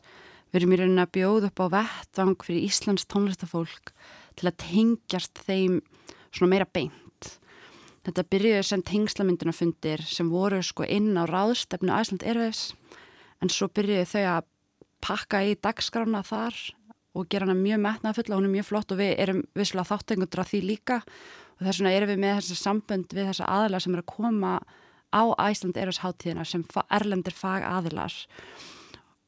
[0.52, 3.94] Við erum í rauninni að bjóða upp á vettvang fyrir Íslands tónlistafólk
[4.36, 5.80] til að tengjast þeim
[6.32, 6.98] svona meira beint.
[8.02, 12.72] Þetta byrjuði sem tengslamyndunarfundir sem voru sko inn á ráðstefnu Æsland Airwaves
[13.42, 14.48] en svo byrjuði þau að
[15.02, 16.58] pakka í dagskrána þar
[17.12, 20.42] og gera hana mjög metnaðfull og hún er mjög flott og við erum visslega þáttengundur
[20.42, 21.00] af því líka.
[21.58, 24.52] Og þess vegna erum við með þessi sambönd við þessa aðlar sem eru að koma
[25.12, 28.14] á Æsland Airwaves hátíðina sem erlendir fag aðlar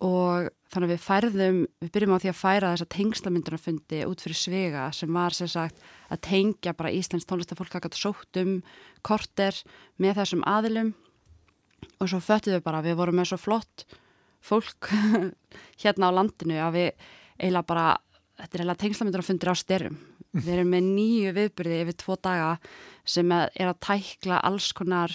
[0.05, 4.39] og þannig að við færðum, við byrjum á því að færa þessa tengslamyndunarfundi út fyrir
[4.39, 5.81] svega sem var sem sagt
[6.13, 8.57] að tengja bara Íslands tónlistafólk að geta sótt um
[9.07, 9.61] korter
[10.03, 10.93] með þessum aðilum.
[12.01, 13.87] Og svo föttuðum við bara, við vorum með svo flott
[14.45, 14.91] fólk
[15.83, 16.91] hérna á landinu að við
[17.39, 17.87] eiginlega bara,
[18.41, 19.99] þetta er eiginlega tengslamyndunarfundir á styrum.
[20.35, 22.53] Við erum með nýju viðbyrði yfir tvo daga
[23.07, 25.15] sem er að tækla alls konar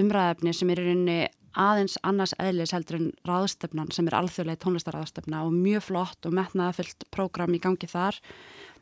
[0.00, 1.18] umræðefni sem er í rauninni
[1.56, 7.06] aðeins annars eðlis heldur en ráðstefnan sem er alþjóðlega tónlistaráðstefna og mjög flott og metnaðafyllt
[7.14, 8.18] prógram í gangi þar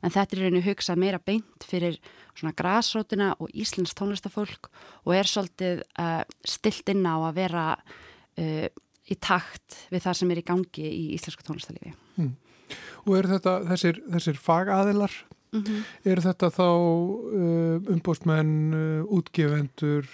[0.03, 2.01] en þetta er reynu hugsað meira beint fyrir
[2.35, 4.71] svona græsrótina og Íslands tónlistafólk
[5.05, 8.67] og er svolítið uh, stilt inn á að vera uh,
[9.11, 11.95] í takt við það sem er í gangi í íslensku tónlistalífi.
[12.17, 12.33] Mm.
[13.05, 15.17] Og eru þetta þessir, þessir fagaðilar?
[15.55, 15.83] Mm -hmm.
[16.11, 18.55] Eru þetta þá uh, umbóstmenn,
[19.07, 20.09] útgefendur,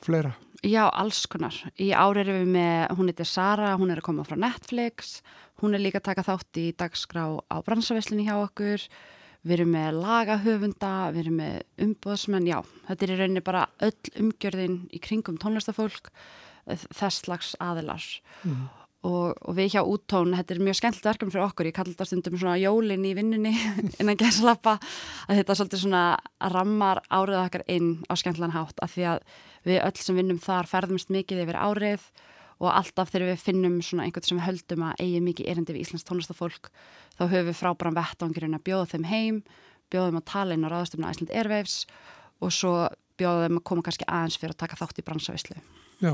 [0.00, 0.32] fleira?
[0.60, 1.56] Já, alls konar.
[1.80, 5.22] Í ári erum við með, hún heitir Sara, hún er að koma frá Netflix,
[5.62, 8.84] hún er líka að taka þátt í dagskrá á bransaveislinni hjá okkur,
[9.40, 14.12] við erum með lagahöfunda, við erum með umbóðsmenn, já, þetta er í rauninni bara öll
[14.20, 16.12] umgjörðin í kringum tónlistafólk,
[16.66, 18.04] þess slags aðilar.
[18.44, 18.68] Mm.
[19.00, 22.06] Og, og við hjá úttón, þetta er mjög skemmtilegt verkefni fyrir okkur, ég kallar þetta
[22.10, 23.54] stundum svona jólinn í vinnunni
[24.00, 24.74] innan gæslappa
[25.24, 26.02] að þetta svolítið svona
[26.52, 29.22] rammar árið okkar inn á skemmtilegan hátt af því að
[29.64, 32.04] við öll sem vinnum þar ferðumst mikið yfir árið
[32.60, 36.04] og alltaf þegar við finnum svona einhvern sem höldum að eigi mikið erindi við Íslands
[36.04, 36.68] tónlistafólk
[37.16, 39.38] þá höfum við frábæran vettangurinn að bjóða þeim heim,
[39.88, 41.78] bjóða þeim að tala inn á ráðstöfna Ísland Airwaves
[42.44, 42.74] og svo
[43.20, 45.56] bjóða þeim að koma kannski aðeins fyrir að taka þátt í bransavislu.
[46.04, 46.12] Já,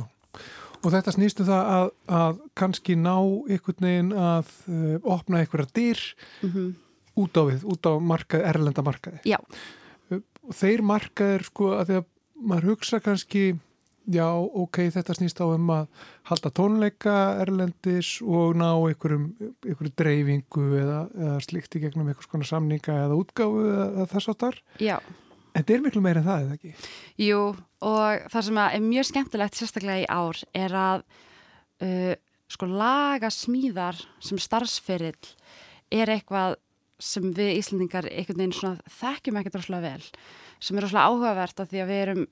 [0.83, 1.87] og þetta snýstu um það að,
[2.21, 6.03] að kannski ná einhvern veginn að uh, opna einhverja dyr
[6.43, 6.75] mm -hmm.
[7.25, 9.21] út á við, út á markað, erlenda markaði.
[9.25, 9.39] Já.
[10.55, 12.05] Þeir markaðir sko að því að
[12.37, 13.57] maður hugsa kannski
[14.07, 15.87] já, ok, þetta snýst á um að
[16.31, 19.29] halda tónleika erlendis og ná einhverjum,
[19.67, 24.61] einhverju dreifingu eða, eða slikt í gegnum einhvers konar samninga eða útgáfu eða þess áttar.
[24.79, 25.01] Já.
[25.01, 25.26] En
[25.57, 26.91] þetta er miklu meira en það, eða ekki?
[27.27, 27.41] Jú,
[27.89, 31.05] og það sem er mjög skemmtilegt sérstaklega í ár er að
[31.85, 32.15] uh,
[32.53, 35.33] sko laga smíðar sem starfsferill
[35.95, 36.59] er eitthvað
[37.03, 40.11] sem við Íslandingar einhvern veginn svona þekkjum ekkert rosalega vel
[40.65, 42.23] sem er rosalega áhugavert að því að við erum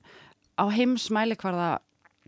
[0.55, 1.69] á heims mælikvarða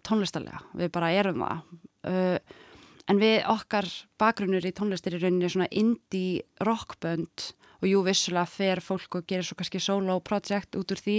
[0.07, 1.61] tónlistarlega, við bara erum það.
[2.07, 2.63] Uh,
[3.07, 3.87] en við okkar
[4.19, 9.45] bakgrunnur í tónlistir í rauninni svona indie rockbönd og jú vissulega fer fólk og gerir
[9.45, 11.17] svo kannski solo project út úr því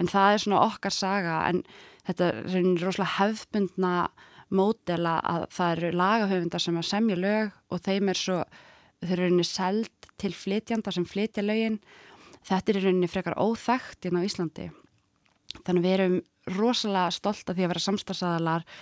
[0.00, 1.62] en það er svona okkar saga en
[2.08, 3.94] þetta er rosalega hefðbundna
[4.50, 8.38] módela að það eru lagahöfundar sem að semja lög og þeim er svo,
[9.00, 11.78] þau eru rauninni seld til flytjanda sem flytja lögin.
[12.46, 14.70] Þetta er rauninni frekar óþægt inn á Íslandi.
[15.66, 16.18] Þannig við erum
[16.56, 18.74] rosalega stolt af því að vera samstagsadalar uh,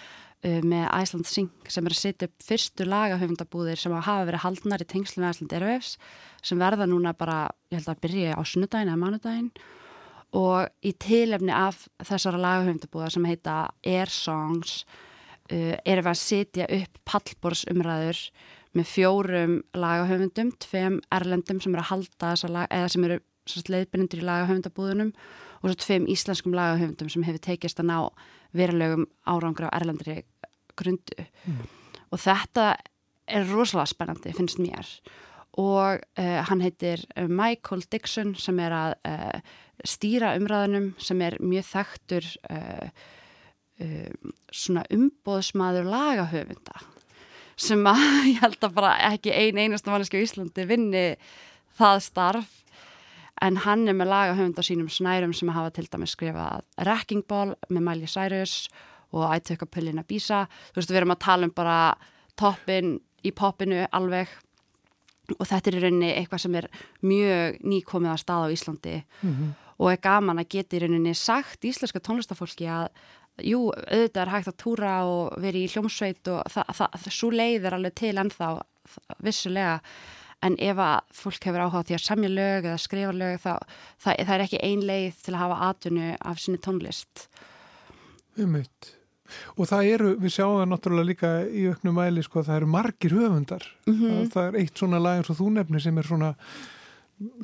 [0.42, 4.86] með Æsland Sing sem er að setja upp fyrstu lagahöfundabúðir sem hafa verið haldnar í
[4.86, 5.96] tengslu með Æsland Airwaves
[6.46, 9.50] sem verða núna bara, ég held að byrja á sunnudagin eða mánudagin
[10.38, 14.84] og í tilefni af þessara lagahöfundabúðar sem heita Air Songs
[15.50, 18.22] uh, erum við að setja upp pallborsumræður
[18.76, 23.18] með fjórum lagahöfundum, tveim erlendum sem eru að halda þessa lag, eða sem eru
[23.56, 25.12] leiðbyrjundur í lagahöfundabúðunum
[25.58, 27.98] og svo tveim íslenskum lagahöfundum sem hefur tekist að ná
[28.56, 30.22] verulegum árangur á erlendri
[30.78, 31.26] grundu.
[31.44, 31.64] Mm.
[32.14, 32.76] og þetta
[33.28, 34.88] er rosalega spennandi, finnst mér.
[35.58, 39.40] Og uh, hann heitir Michael Dixon sem er að uh,
[39.84, 43.08] stýra umræðunum sem er mjög þekktur uh,
[44.50, 46.80] svona umbóðsmaður lagahöfunda
[47.58, 48.00] sem að
[48.32, 51.04] ég held að bara ekki ein einasta manneski á Íslandi vinni
[51.78, 52.56] það starf
[53.42, 57.54] en hann er með lagahöfund á sínum snærum sem hafa til dæmis skrifað Wrecking Ball
[57.68, 58.68] með Miley Cyrus
[59.12, 60.46] og I Took a Pill in Ibiza.
[60.72, 61.78] Þú veist við erum að tala um bara
[62.38, 64.28] toppin í popinu alveg.
[65.36, 66.68] Og þetta er í rauninni eitthvað sem er
[67.04, 68.96] mjög nýkomið að staða á Íslandi.
[69.22, 69.54] Mm -hmm.
[69.78, 72.88] og er gaman að geta í rauninni sagt íslenska tónlistafólki að
[73.44, 77.30] jú, auðvitað er hægt að túra og veri í hljómsveit og það, það, það svo
[77.30, 78.48] leiðir alveg til ennþá
[79.22, 79.80] vissulega
[80.42, 83.52] en ef að fólk hefur áhuga því að samja lög eða skrifa lög þá
[83.98, 87.26] það, það er ekki ein leið til að hafa atvinnu af sinni tónlist.
[88.38, 88.94] Umvitt
[89.58, 92.70] og það eru, við sjáum það náttúrulega líka í auknum mæli sko að það eru
[92.72, 93.66] margir höfundar.
[93.86, 94.28] Mm -hmm.
[94.32, 96.34] það er eitt svona lag eins og þú nefnir sem er svona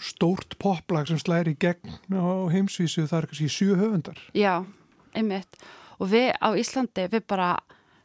[0.01, 3.07] stórt poplag sem slæri gegn á heimsvísu.
[3.07, 4.19] Það er kannski sjú höfundar.
[4.35, 4.65] Já,
[5.15, 5.57] einmitt.
[5.99, 7.59] Og við á Íslandi við bara,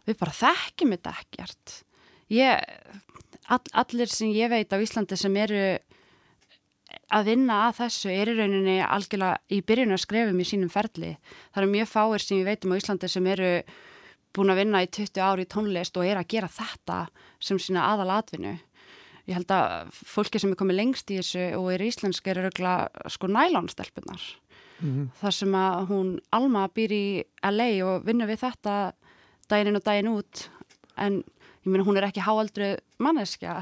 [0.05, 1.83] við bara þekkjum þetta ekkert.
[2.29, 2.59] Ég,
[3.49, 5.63] all, allir sem ég veit á Íslandi sem eru
[7.13, 11.15] að vinna að þessu er í rauninni algjörlega í byrjun að skrefum í sínum ferli.
[11.53, 13.51] Það eru mjög fáir sem við veitum á Íslandi sem eru
[14.35, 16.99] búin að vinna í 20 ári í tónlist og er að gera þetta
[17.41, 18.57] sem sína aðal atvinnu.
[19.29, 23.09] Ég held að fólki sem er komið lengst í þessu og er íslensk er öruglega
[23.13, 24.21] sko nælónstelpunar.
[24.79, 25.09] Mm -hmm.
[25.21, 28.93] Þar sem að hún Alma býr í LA og vinnur við þetta
[29.49, 30.49] daginn og daginn út
[30.97, 31.23] en
[31.63, 32.69] ég meina hún er ekki háaldru
[33.03, 33.61] manneskja.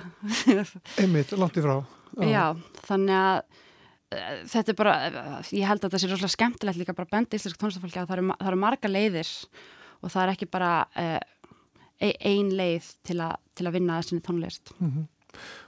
[1.01, 1.79] Einmitt, langt í frá.
[2.25, 2.43] Já,
[2.88, 6.95] þannig að uh, þetta er bara, uh, ég held að þetta sé rosalega skemmtilegt líka
[6.97, 9.33] bara benda íslensk tónlistafólki að það eru, það eru marga leiðir
[10.01, 11.19] og það er ekki bara uh,
[11.99, 14.73] ein leið til, a, til að vinna þessinni tónlist.
[14.77, 15.07] Mm -hmm.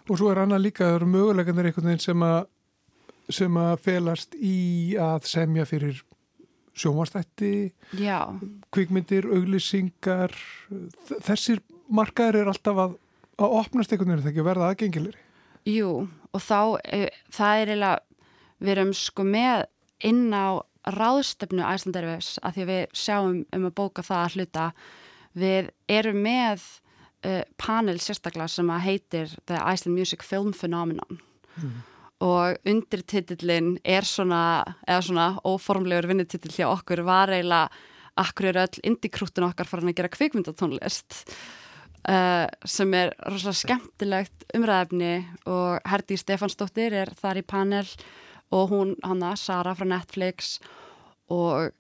[0.10, 2.39] Og svo er annað líka, það eru möguleganir einhvern veginn sem að,
[3.30, 6.04] sem að felast í að semja fyrir
[6.80, 7.74] sjómanstætti,
[8.72, 10.34] kvikmyndir, auglýsingar,
[11.26, 12.95] þessir markaður er alltaf að,
[13.39, 15.25] að opnast einhvern veginn þegar verða aðgengilegri.
[15.69, 18.25] Jú, og þá, e, það er eiginlega,
[18.60, 19.65] við erum sko með
[20.10, 20.63] inn á
[20.95, 24.67] ráðstöfnu æslandarfis að því að við sjáum um að bóka það að hluta.
[25.39, 26.63] Við erum með
[27.28, 31.19] uh, panel sérstaklega sem að heitir The Iceland Music Film Phenomenon
[31.60, 31.78] mm.
[32.25, 34.41] og undirtitillin er svona,
[34.88, 37.69] eða svona óformlegur vinnitill hjá okkur var eiginlega
[38.19, 41.21] akkur er öll indikrútun okkar farin að gera kvikmyndatónlist
[42.08, 45.18] Uh, sem er rosalega skemmtilegt umræðefni
[45.52, 47.90] og Herdi Stefansdóttir er þar í panel
[48.56, 50.56] og hún, hanna, Sara frá Netflix
[51.28, 51.74] og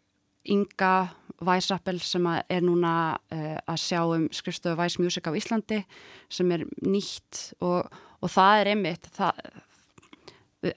[0.51, 5.79] Inga Weisrappel sem er núna uh, að sjá um skrifstöðu Weiss Music á Íslandi
[6.27, 7.87] sem er nýtt og,
[8.19, 9.39] og það er einmitt það,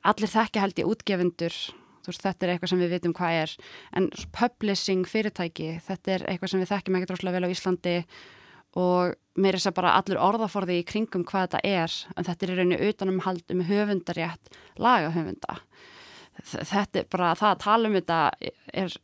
[0.06, 1.56] allir þekki held í útgefundur
[2.06, 3.56] veist, þetta er eitthvað sem við vitum hvað er
[3.98, 4.06] en
[4.38, 7.96] publishing fyrirtæki þetta er eitthvað sem við þekkjum ekki droslega vel á Íslandi
[8.78, 12.46] og mér er þess að bara allur orðaforði í kringum hvað þetta er en þetta
[12.46, 15.58] er rauninu utanumhald um höfundarétt lagahöfunda.
[16.42, 18.20] Þetta er bara það að tala um þetta
[18.72, 18.94] er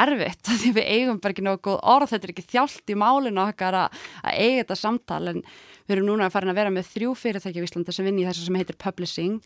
[0.00, 3.78] erfitt því við eigum bara ekki góð orð þetta er ekki þjált í málinu okkar
[3.84, 7.16] að, að eiga þetta samtal en við erum núna að fara að vera með þrjú
[7.18, 9.40] fyrirtæki í Íslanda sem vinn í þessu sem heitir Publishing.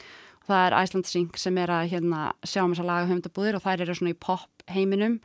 [0.45, 3.85] Og það er Iceland Sync sem er að hérna, sjá um þessa lagahöfundabúðir og þær
[3.87, 5.17] eru svona í pop heiminum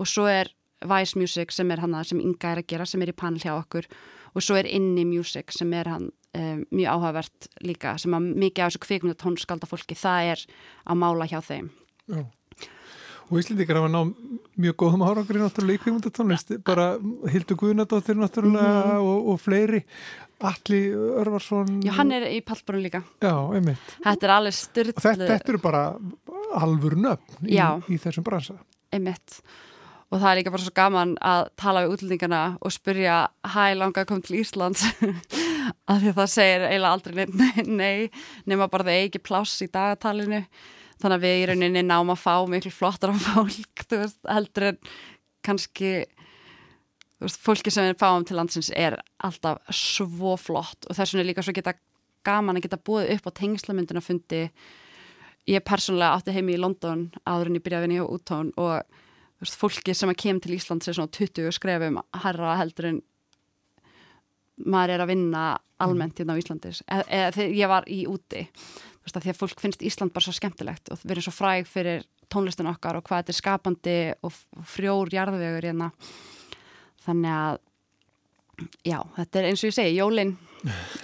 [0.00, 0.48] og svo er
[0.88, 3.42] Vice Music sem er hann að sem Inga er að gera sem er í panel
[3.42, 3.88] hjá okkur.
[4.32, 8.64] Og svo er Inni Music sem er hann um, mjög áhugavert líka sem að mikið
[8.64, 10.46] af þessu kvikmynda tónskálda fólki það er
[10.86, 11.68] að mála hjá þeim.
[12.12, 12.22] Já.
[13.32, 14.10] Og Íslindikar hafa náð
[14.60, 16.88] mjög góðum árangur í náttúrulega í kvikmynda tónlist bara
[17.32, 19.82] Hildur Guðnadóttir náttúrulega mm og, og fleiri.
[20.42, 21.76] Alli Örvarsson.
[21.86, 23.00] Já, hann er í pallborun líka.
[23.22, 23.92] Já, einmitt.
[24.02, 25.82] Þetta er alveg styrtlu þetta, þetta eru bara
[26.58, 27.60] alvur nöfn í,
[27.94, 28.56] í þessum bransa.
[28.92, 29.38] Einmitt
[30.12, 33.16] og það er líka bara svo gaman að tala við útlendingana og spyrja
[33.54, 34.84] hæ langa að koma til Íslands?
[35.90, 39.70] Af því að það segir eiginlega aldrei nei, nei nema bara það eigi pláss í
[39.72, 40.42] dagatalinu.
[41.00, 44.82] Þannig að við í rauninni náum að fá miklu flottar af fólk veist, heldur en
[45.42, 45.94] kannski
[47.22, 50.84] veist, fólki sem við fáum til landsins er alltaf svo flott.
[50.90, 51.78] Og þess vegna líka svo geta
[52.26, 54.44] gaman að geta búið upp á tengslamynduna fundi
[55.48, 59.00] ég persónulega átti heimi í London áður en ég byrjaði að vinja á úttón og
[59.42, 63.02] veist, fólki sem að kem til Íslands er svona 20 skrefum herra heldur en
[64.62, 65.44] maður er að vinna
[65.82, 69.32] almennt hérna á Íslandis eða, eða þegar ég var í úti þú veist að því
[69.32, 73.06] að fólk finnst Ísland bara svo skemmtilegt og verið svo fræg fyrir tónlistin okkar og
[73.06, 74.36] hvað þetta er skapandi og
[74.68, 75.90] frjór jarðvegur hérna.
[77.02, 77.58] Þannig að
[78.86, 80.34] já, þetta er eins og ég segi, jólinn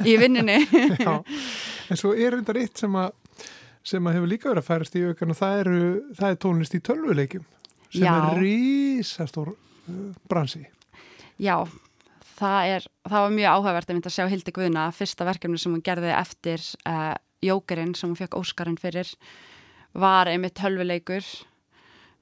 [0.07, 0.61] í vinninni
[1.03, 1.15] Já,
[1.91, 3.11] en svo er reyndar eitt sem að
[3.89, 5.79] sem að hefur líka verið að færast í aukan og það, eru,
[6.19, 7.47] það er tónlist í tölvuleikum
[7.91, 8.13] sem Já.
[8.17, 10.65] er rísastór uh, bransi.
[11.39, 11.63] Já,
[12.39, 15.75] það, er, það var mjög áhugavert að mynda að sjá Hildi Guðna, fyrsta verkefni sem
[15.75, 17.15] hún gerði eftir uh,
[17.45, 19.13] Jókerinn sem hún fekk Óskarinn fyrir
[19.99, 21.25] var einmitt tölvuleikur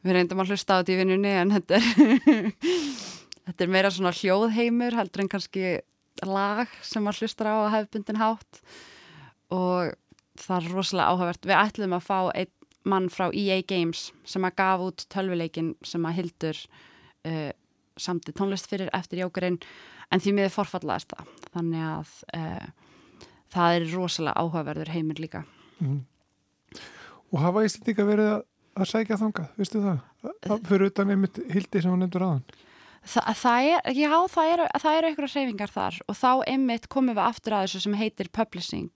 [0.06, 2.50] við reyndum að hlusta á þetta í vinnunni en þetta er
[3.46, 5.78] þetta er meira svona hljóðheimur heldur en kannski
[6.26, 8.60] lag sem maður hlustar á að hefbundin hátt
[9.52, 9.96] og
[10.40, 12.52] það er rosalega áhugavert við ætlum að fá einn
[12.86, 16.60] mann frá EA Games sem að gaf út tölvuleikin sem að Hildur
[17.26, 17.50] uh,
[17.98, 19.58] samti tónlist fyrir eftir jókurinn
[20.12, 22.66] en því miður forfallaðist það þannig að uh,
[23.56, 25.44] það er rosalega áhugaverður heimur líka
[25.76, 25.98] Mm.
[27.34, 28.44] Og hafa Íslandíka verið að,
[28.80, 29.98] að sækja þangað, veistu það?
[30.24, 32.44] Að- Fyrir utan einmitt hildi sem hún nefndur aðan.
[33.06, 37.14] Þa, það er, já, það eru það eru einhverja hreyfingar þar og þá einmitt komum
[37.18, 38.88] við aftur að þessu sem heitir publishing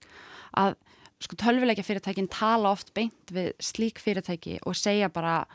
[0.57, 0.73] að
[1.21, 5.45] sko tölvuleikja fyrirtækin tala oft beint við slík fyrirtæki og segja bara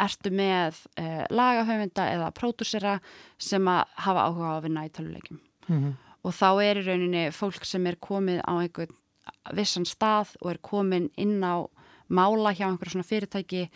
[0.00, 2.98] ertu með uh, lagahöfunda eða pródúsera
[3.38, 5.94] sem að hafa áhuga á að vinna í tölvuleikjum Mm -hmm.
[6.22, 8.94] og þá er í rauninni fólk sem er komið á einhvern
[9.54, 11.62] vissan stað og er komin inn á
[12.08, 13.70] mála hjá einhverju svona fyrirtæki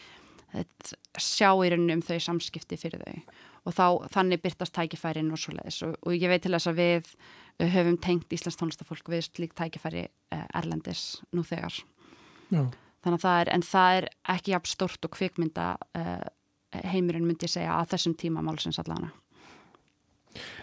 [1.18, 3.40] sjá í rauninni um þau samskipti fyrir þau.
[3.64, 6.80] Og þá þannig byrtast tækifærin og svo leiðis og, og ég veit til þess að
[6.82, 7.14] við
[7.72, 11.78] höfum tengt Íslands tónlistafólk við slík tækifæri uh, erlendis nú þegar.
[12.52, 12.64] Já.
[13.04, 15.66] þannig að það er, en það er ekki jafn stort og kvikmynda
[15.98, 16.24] uh,
[16.92, 19.12] heimurinn myndi ég segja að þessum tíma málsins allana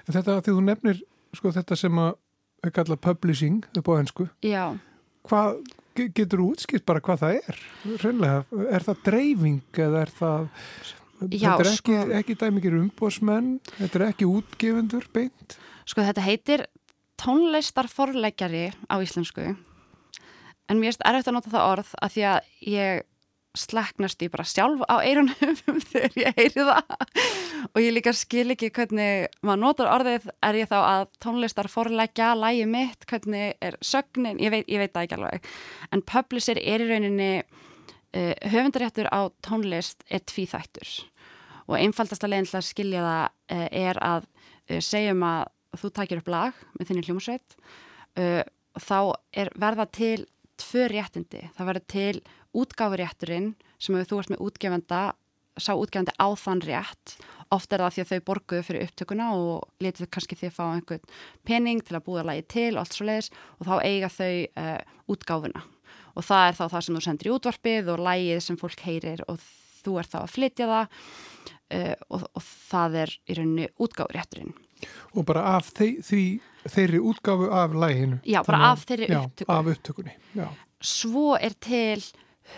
[0.05, 1.01] En þetta því þú nefnir
[1.37, 2.13] sko þetta sem að
[2.61, 4.77] er kallað publishing upp á ennsku, Já,
[5.25, 5.61] hvað
[5.95, 7.61] getur útskipt bara hvað það er?
[8.01, 10.49] Reynlega, er það dreifing eða er það
[11.21, 16.23] Já, þetta er ekki, sko- ekki dæmikir umbósmenn þetta er ekki útgefendur beint Sko þetta
[16.25, 16.63] heitir
[17.21, 19.43] tónlistarforleggjari á íslensku
[20.71, 23.03] en mér erst erfitt að nota það orð að því að ég
[23.57, 25.35] sleknast í bara sjálf á eirunum
[25.91, 26.93] þegar ég heyri það.
[27.71, 30.29] Og ég líka skil ekki hvernig maður notar orðið.
[30.47, 35.07] Er ég þá að tónlistarforleggja lægi mitt, hvernig er sögnin, ég veit, ég veit það
[35.07, 35.51] ekki alveg.
[35.91, 40.95] En publisher er í rauninni uh, höfundaréttur á tónlist er tvíþættur.
[41.67, 45.45] Og einfaldasta leiðin til að skilja það uh, er að uh, segjum að
[45.81, 47.53] þú takir upp lag með þinni hljómsveit
[48.11, 48.97] þá
[49.31, 50.25] er verða til
[50.61, 52.21] tvö réttindi, það verður til
[52.57, 55.01] útgáfurétturinn sem ef þú ert með útgefenda
[55.59, 57.15] sá útgefandi á þann rétt
[57.51, 60.63] oft er það því að þau borguðu fyrir upptökuna og letið kannski því að fá
[60.69, 61.09] einhvern
[61.47, 64.77] pening til að búða lagi til og allt svo leiðis og þá eiga þau uh,
[65.11, 65.63] útgáfuna
[66.15, 69.23] og það er þá það sem þú sendir í útvarpið og lagið sem fólk heyrir
[69.31, 69.43] og
[69.81, 70.97] þú ert þá að flytja það
[71.75, 74.55] uh, og, og það er í rauninni útgáfurétturinn
[75.13, 76.23] og bara af þei, því,
[76.71, 79.51] þeirri útgáfu af læginu Já, bara Þannig af þeirri já, upptöku.
[79.53, 80.47] af upptökunni já.
[80.81, 82.05] svo er til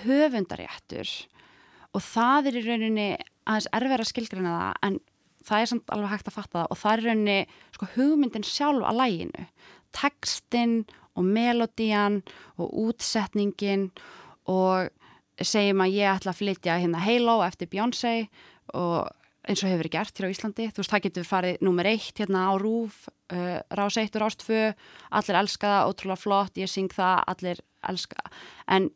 [0.04, 1.12] höfundaréttur
[1.94, 3.10] og það er í rauninni
[3.44, 5.00] aðeins erfið að skilgrina það en
[5.44, 7.40] það er samt alveg hægt að fatta það og það er í rauninni
[7.76, 9.48] sko, hugmyndin sjálf að læginu
[9.94, 10.78] textin
[11.14, 12.22] og melodían
[12.58, 13.90] og útsetningin
[14.50, 14.90] og
[15.42, 18.16] segjum að ég ætla að flytja hérna Halo eftir Beyoncé
[18.74, 19.12] og
[19.44, 20.70] eins og hefur gert hér á Íslandi.
[20.72, 24.38] Þú veist, það getur farið nummer eitt hérna á Rúf uh, Rás 1 og Rás
[24.40, 24.60] 2
[25.20, 28.24] allir elska það, ótrúlega flott, ég syng það allir elska,
[28.72, 28.88] en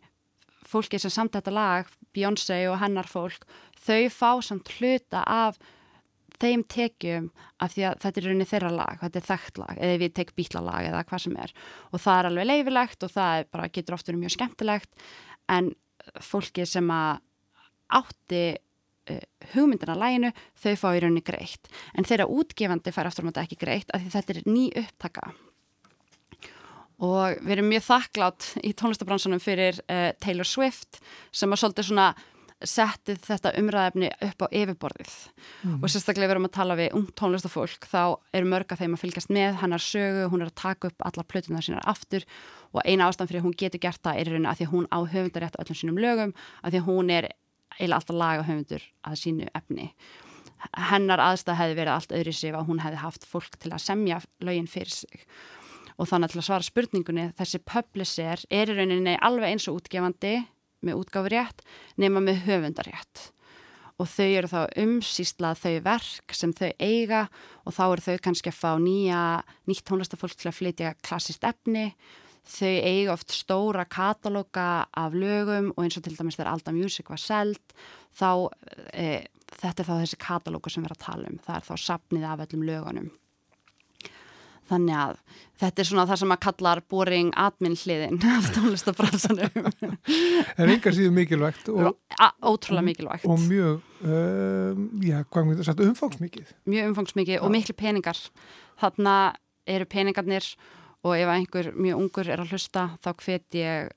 [0.68, 3.48] fólkið sem samt þetta lag Beyoncé og hennar fólk,
[3.80, 5.60] þau fá samt hluta af
[6.38, 7.32] þeim tekjum
[7.64, 10.36] af því að þetta er rauninni þeirra lag, þetta er þekkt lag eða við tek
[10.38, 11.54] bítlalag eða hvað sem er.
[11.92, 15.08] Og það er alveg leifilegt og það bara getur oft verið mjög skemmtilegt
[15.56, 15.72] en
[16.24, 17.24] fólkið sem að
[17.98, 21.72] átti uh, hugmyndina læginu, þau fá í rauninni greitt.
[21.98, 25.32] En þeirra útgefandi fær aftur á móti ekki greitt af því þetta er ný upptaka
[27.04, 31.00] og við erum mjög þakklátt í tónlistabransunum fyrir uh, Taylor Swift
[31.36, 32.10] sem að svolítið svona
[32.66, 35.16] settið þetta umræðefni upp á yfirborðið.
[35.78, 39.04] Og sérstaklega við erum að tala við ung tónlistafólk þá eru mörg að þeim að
[39.04, 42.26] fylgjast með hennar sögu, hún er að taka upp alla plötunar sínar aftur.
[42.74, 44.88] Og eina ástæðan fyrir að hún getur gert það er rauninni að því að hún
[44.90, 46.34] á höfundarétt öllum sínum lögum,
[46.64, 47.30] að því að hún er
[47.78, 49.92] eiginlega alltaf laga höfundur að sínu efni.
[50.90, 54.18] Hennar aðstæð hefði verið allt öðru sig að hún hefði haft fólk til að semja
[54.42, 55.28] lögin fyrir sig
[55.98, 60.36] og þannig til að svara spurningunni þessi publisher er í rauninni alveg eins og útgefandi
[60.86, 61.66] með útgáfurétt
[61.98, 63.32] nema með höfundarétt.
[63.98, 67.24] Og þau eru þá umsýslað þau verk sem þau eiga
[67.66, 69.22] og þá eru þau kannski að fá nýja,
[69.66, 71.90] nýtt tónlistafólk til að flytja klassist efni.
[72.48, 77.10] Þau eiga oft stóra katalóga af lögum og eins og til dæmis þegar Alda Music
[77.10, 77.74] var seld
[78.16, 78.30] þá
[78.94, 79.26] e,
[79.58, 81.42] þetta er þá þessi katalógu sem við erum að tala um.
[81.42, 83.10] Það er þá sapnið af öllum lögunum
[84.70, 85.18] þannig að
[85.62, 89.70] þetta er svona það sem að kallar boring admin hliðin af tónlistabransanum
[90.60, 91.98] En enga síðu mikilvægt og,
[92.44, 93.26] Ótrúlega mikilvægt.
[93.26, 96.52] og mjög um, já, hvað mjög sagt, umfangsmikið.
[96.70, 98.20] Mjög umfangsmikið og miklu peningar.
[98.82, 99.16] Þarna
[99.68, 100.52] eru peningarnir
[101.06, 103.92] og ef einhver mjög ungur er að hlusta þá hvet ég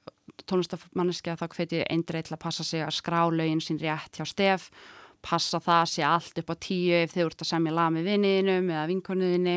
[0.48, 4.26] tónlistamanniski þá hvet ég eindreið til að passa sig að skrá lögin sín rétt hjá
[4.28, 4.70] stef
[5.24, 8.72] passa það sé allt upp á tíu ef þið ert að semja lag með vinniðinum
[8.72, 9.56] eða vinkornuðinni,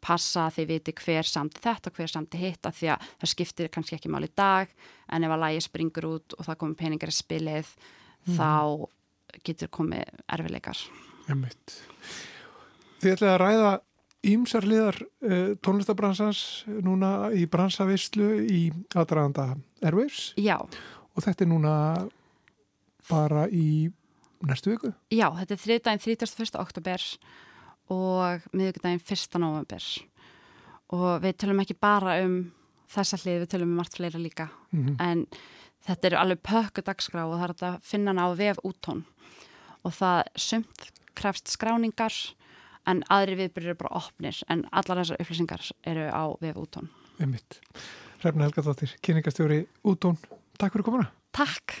[0.00, 3.98] passa að þið viti hver samti þetta, hver samti hitta því að það skiptir kannski
[3.98, 4.72] ekki mál í dag
[5.10, 8.38] en ef að lagi springur út og það komið peningar í spilið mm.
[8.38, 8.50] þá
[9.46, 10.82] getur komið erfileikar
[13.00, 13.70] Þið ætlaði að ræða
[14.30, 16.40] Ímsarliðar uh, tónlistabransans
[16.84, 20.34] núna í bransavistlu í aðdraðanda Airwaves.
[20.36, 20.58] Já.
[20.60, 21.76] Og þetta er núna
[23.08, 23.88] bara í
[24.46, 24.92] næstu viku?
[25.12, 26.60] Já, þetta er þriðdægin 31.
[26.60, 27.06] oktober
[27.90, 29.38] og miðugdægin 1.
[29.42, 29.86] november
[30.90, 32.40] og við tölum ekki bara um
[32.90, 34.96] þessa hlið, við tölum um margt fleira líka mm -hmm.
[34.98, 35.26] en
[35.86, 39.04] þetta er alveg pökku dagskrá og það er að finna hana á vef úttón
[39.84, 42.14] og það sumt krefst skráningar
[42.86, 46.90] en aðri viðbyrjur eru bara opnir en allar þessar upplýsingar eru á vef úttón
[48.20, 50.16] Ræfna Helga Dóttir, kyningastjóri úttón
[50.58, 51.80] Takk fyrir komuna Takk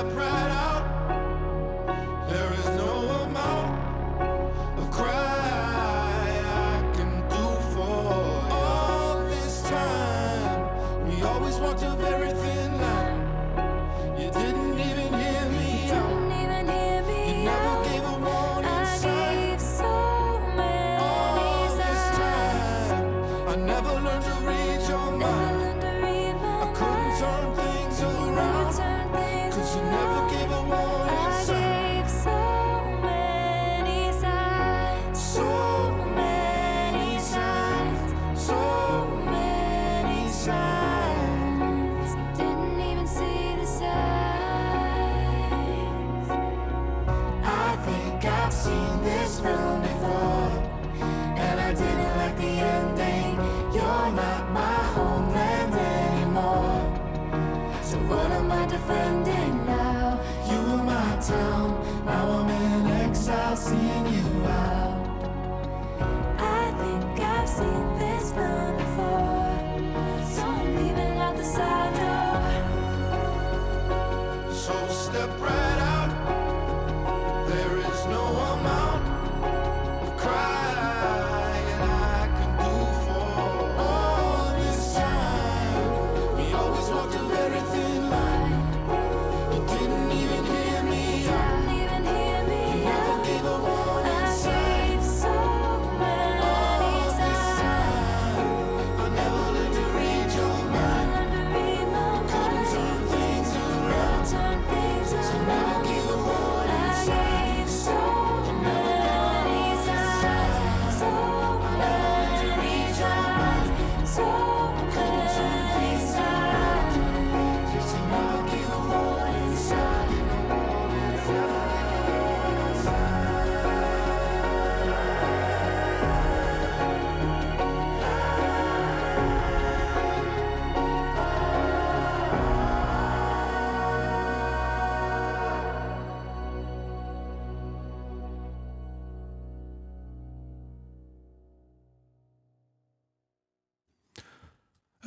[0.00, 0.39] surprise.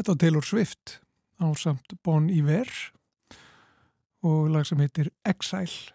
[0.03, 0.91] Þetta var Taylor Swift
[1.39, 2.67] á samt Bon Iver
[4.27, 5.93] og lag sem heitir Exile.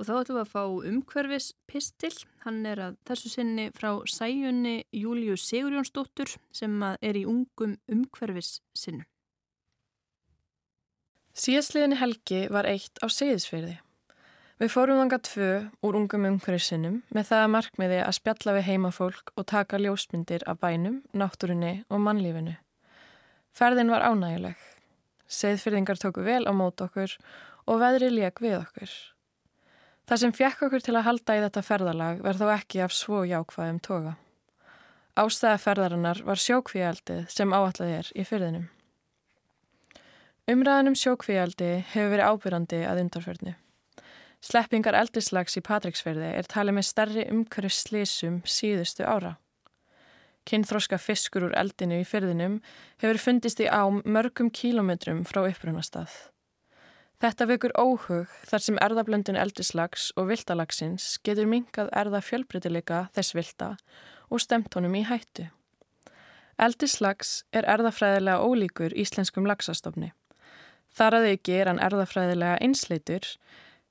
[0.00, 2.14] Og þá ætlum við að fá umhverfis pistil.
[2.46, 8.54] Hann er að þessu sinni frá sæjunni Júliu Sigurjónsdóttur sem að er í ungum umhverfis
[8.72, 9.04] sinnum.
[11.36, 13.76] Síðastliðinni helgi var eitt á seyðisfyrði.
[14.64, 15.46] Við fórum þanga tvö
[15.84, 20.62] úr ungum umhverfissinnum með það að markmiði að spjalla við heimafólk og taka ljósmyndir af
[20.62, 22.54] bænum, náttúrunni og mannlífinu.
[23.52, 24.54] Ferðin var ánægileg.
[25.28, 27.12] Seyðfyrðingar tóku vel á mót okkur
[27.68, 28.94] og veðri lék við okkur.
[30.08, 33.20] Það sem fjekk okkur til að halda í þetta ferðalag verð þó ekki af svo
[33.28, 34.14] jákvæðum toga.
[35.20, 38.64] Ástæða ferðarinnar var sjókvíaldið sem áallað er í fyrðinum.
[40.48, 43.54] Umræðan um sjókvíaldi hefur verið ábyrrandi að undarförnu.
[44.44, 49.38] Sleppingar eldislags í Patricksferði er talið með stærri umhverju slísum síðustu ára.
[50.44, 52.58] Kinnþróska fiskur úr eldinu í fyrðinum
[53.00, 56.12] hefur fundist í ám mörgum kílometrum frá upprunastað.
[57.24, 63.70] Þetta vekur óhug þar sem erðablöndun eldislags og viltalagsins getur minkað erða fjölbreytileika þess vilta
[64.28, 65.48] og stemt honum í hættu.
[66.60, 70.12] Eldislags er erðafræðilega ólíkur íslenskum lagsastofni.
[70.92, 73.24] Þar að auki er hann erðafræðilega einsleitur,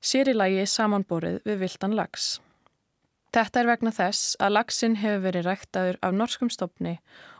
[0.04, 2.38] sér í lagi samanborið við viltan lags.
[3.34, 6.98] Þetta er vegna þess að lagsin hefur verið ræktaður af norskum stopni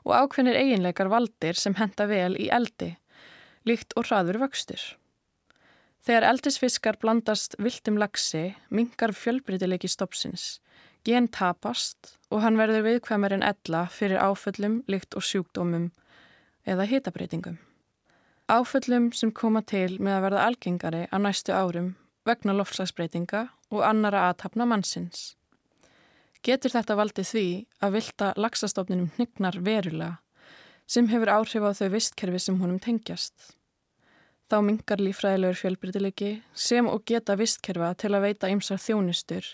[0.08, 2.96] og ákveðnir eiginleikar valdir sem henda vel í eldi,
[3.68, 4.82] líkt og hraður vöxtur.
[6.04, 10.60] Þegar eldisfiskar blandast viltum lagsi, mingar fjölbreytileiki stopsins,
[11.06, 15.92] gen tapast og hann verður viðkvæmur en ella fyrir áföllum, líkt og sjúkdómum
[16.66, 17.60] eða hitabreitingum.
[18.50, 21.94] Áföllum sem koma til með að verða algengari á næstu árum
[22.28, 25.34] vegna loftslagsbreytinga og annara aðtapna mannsins.
[26.44, 27.48] Getur þetta valdið því
[27.84, 30.18] að vilta laxastofninum hnygnar verulega
[30.88, 33.34] sem hefur áhrif á þau vistkerfi sem honum tengjast.
[34.52, 39.48] Þá mingar lífræðilegur fjölbrytilegi sem og geta vistkerfa til að veita ymsar þjónustur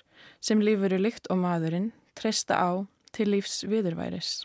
[0.44, 2.84] sem lífuru líkt og maðurinn treysta á
[3.16, 4.44] til lífs viðurværis.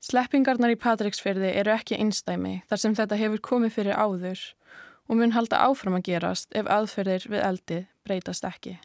[0.00, 4.44] Sleppingarnar í Patricksferði eru ekki einstæmi þar sem þetta hefur komið fyrir áður
[5.10, 8.76] og mun halda áfram að gerast ef aðferðir við eldið breytast ekki.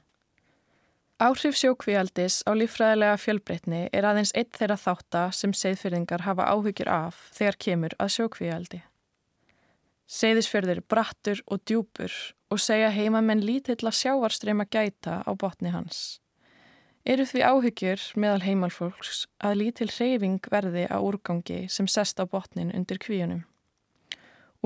[1.22, 7.22] Áhrif sjókvíaldis á líffræðilega fjölbreytni er aðeins eitt þeirra þátta sem seiðfyrðingar hafa áhyggjur af
[7.38, 8.82] þegar kemur að sjókvíaldi.
[10.12, 12.12] Seiðisfjörður brattur og djúpur
[12.52, 16.20] og segja heimamenn lítilla sjávarstreyma gæta á botni hans.
[17.06, 22.74] Eru því áhyggjur meðal heimalfólks að lítil hreyfing verði á úrgangi sem sest á botnin
[22.74, 23.46] undir kvíunum.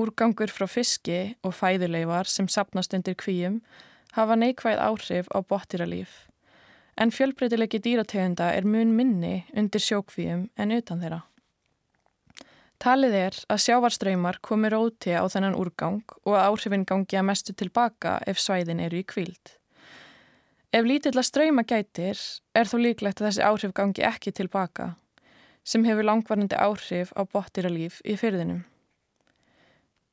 [0.00, 3.58] Úrgangur frá fiski og fæðuleifar sem sapnast undir kvíum
[4.16, 6.12] hafa neikvæð áhrif á bottiralíf,
[6.96, 11.20] en fjölbreytilegi dýrategunda er mun minni undir sjókvíum en utan þeirra.
[12.80, 17.52] Talið er að sjávarströymar komi róti á þennan úrgang og að áhrifin gangi að mestu
[17.52, 19.52] tilbaka ef svæðin eru í kvíld.
[20.72, 22.16] Ef lítilla ströyma gætir
[22.56, 24.94] er þó líklegt að þessi áhrif gangi ekki tilbaka,
[25.60, 28.64] sem hefur langvarnandi áhrif á bottiralíf í fyrðinum.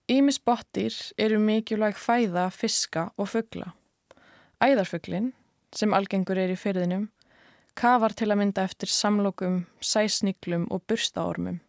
[0.08, 3.74] Ímis bottir eru mikilvæg fæða, fiska og fuggla.
[4.64, 5.34] Æðarfugglin,
[5.76, 7.10] sem algengur er í fyrðinum,
[7.76, 11.60] kafar til að mynda eftir samlokum, sæsniglum og burstaormum.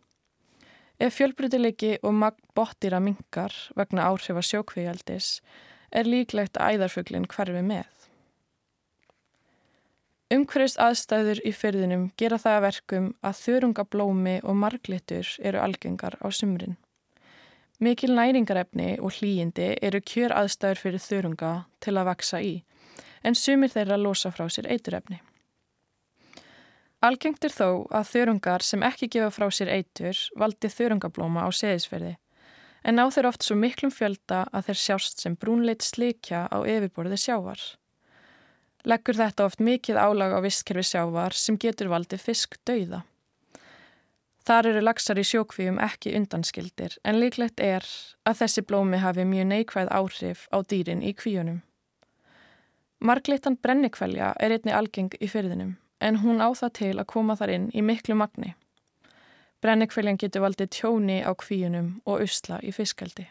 [1.02, 5.40] Ef fjölbrytilegi og magn bottýra minkar vegna áhrifa sjókvígjaldis
[5.90, 7.90] er líklegt að æðarfuglin hverfi með.
[10.30, 16.30] Umhverfist aðstæður í fyrðinum gera það að verkum að þörungablómi og marglittur eru algengar á
[16.30, 16.78] sumrin.
[17.78, 22.54] Mikil næringarefni og hlýjindi eru kjör aðstæður fyrir þörunga til að vaksa í,
[23.22, 25.20] en sumir þeirra losa frá sér eiturefni.
[27.06, 32.16] Algengt er þó að þörungar sem ekki gefa frá sér eitur valdi þörungablóma á seðisferði,
[32.82, 37.20] en ná þeir oft svo miklum fjölda að þeir sjást sem brúnleit slikja á yfirborði
[37.28, 37.62] sjávar.
[38.90, 43.04] Leggur þetta oft mikið álag á vistkerfi sjávar sem getur valdið fisk dauða.
[44.48, 47.84] Þar eru laxar í sjókvíum ekki undanskildir en líklegt er
[48.24, 51.58] að þessi blómi hafi mjög neikvæð áhrif á dýrin í kvíunum.
[53.04, 57.54] Marglitan brennikvelja er einni algeng í fyrðinum en hún á það til að koma þar
[57.58, 58.54] inn í miklu magni.
[59.60, 63.28] Brennikveljan getur valdið tjóni á kvíunum og usla í fiskaldi.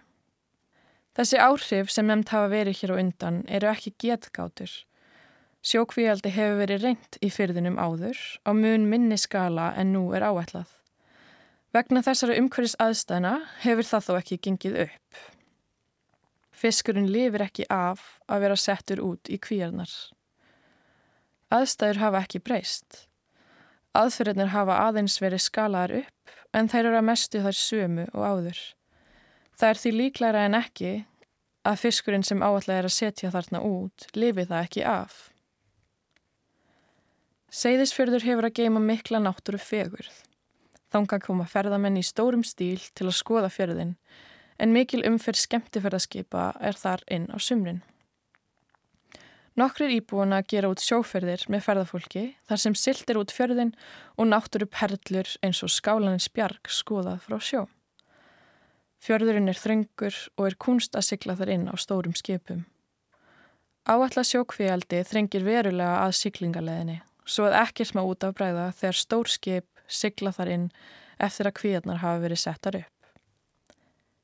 [1.18, 4.70] Þessi áhrif sem nefnd hafa verið hér á undan eru ekki getgátur.
[5.66, 10.78] Sjókvíaldi hefur verið reynt í fyrðinum áður á mun minni skala en nú er áætlað.
[11.78, 15.18] Vegna þessara umhverfis aðstæðna hefur það þó ekki gengið upp.
[16.58, 19.92] Fiskurinn lifir ekki af að vera settur út í kvíarnar.
[21.54, 23.04] Aðstæður hafa ekki breyst.
[23.94, 28.62] Aðferðinir hafa aðeins verið skalaðar upp en þeir eru að mestu þar sömu og áður.
[29.58, 30.94] Það er því líklæra en ekki
[31.68, 35.20] að fiskurinn sem áallega er að setja þarna út lifi það ekki af.
[37.54, 40.24] Seyðisfjörður hefur að geima mikla náttúru fegurð.
[40.94, 43.98] Þángan koma ferðamenn í stórum stíl til að skoða fjörðin,
[44.58, 47.84] en mikil umferð skemmtifærðaskipa er þar inn á sumrin.
[49.58, 53.74] Nokkrir íbúana gera út sjóferðir með ferðafólki þar sem siltir út fjörðin
[54.16, 57.64] og náttúru perlur eins og skálanins bjarg skoðað frá sjó.
[59.02, 62.68] Fjörðurinn er þröngur og er kunst að sigla þar inn á stórum skipum.
[63.90, 69.32] Áallar sjókvíaldi þrengir verulega að siglingaleðinni, svo að ekkert má út af bræða þegar stór
[69.32, 70.68] skip sigla þar inn
[71.24, 72.94] eftir að kvíarnar hafa verið settar upp.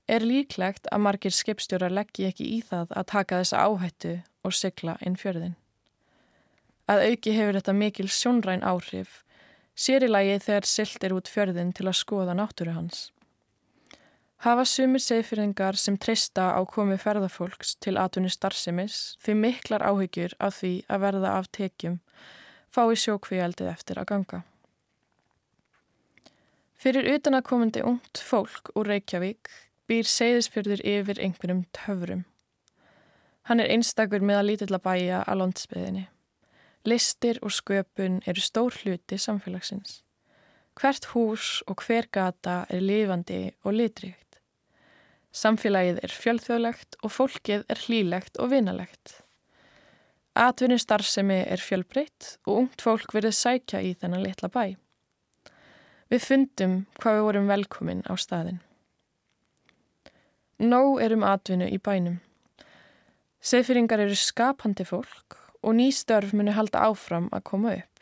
[0.08, 4.98] Er líklegt að margir skipstjórar leggji ekki í það að taka þessa áhættu og sigla
[5.02, 5.56] inn fjörðin.
[6.92, 9.24] Að auki hefur þetta mikil sjónræn áhrif,
[9.76, 13.08] sér í lagi þegar silt er út fjörðin til að skoða náttúru hans.
[14.44, 20.58] Hafa sumir segfyrringar sem treysta á komi ferðafólks til atvinni starfsemis því miklar áhyggjur af
[20.60, 22.02] því að verða af tekjum
[22.74, 24.42] fái sjókvíaldið eftir að ganga.
[26.84, 29.48] Fyrir utanakomandi ungt fólk úr Reykjavík
[29.88, 32.26] býr seyðisfjörður yfir einhverjum töfrum.
[33.48, 36.04] Hann er einstakur með að lítilla bæja að landsbyðinni.
[36.84, 40.02] Listir og sköpun eru stór hluti samfélagsins.
[40.76, 44.42] Hvert hús og hver gata er lifandi og litríkt.
[45.32, 49.22] Samfélagið er fjölþjóðlegt og fólkið er hlýlegt og vinalegt.
[50.36, 54.83] Atvinni starfsemi er fjölbreytt og ungt fólk verið sækja í þennan litla bæ.
[56.12, 58.60] Við fundum hvað við vorum velkomin á staðin.
[60.60, 62.20] Nó er um atvinnu í bænum.
[63.44, 67.94] Seðfyringar eru skapandi fólk og ný störf muni halda áfram að koma upp.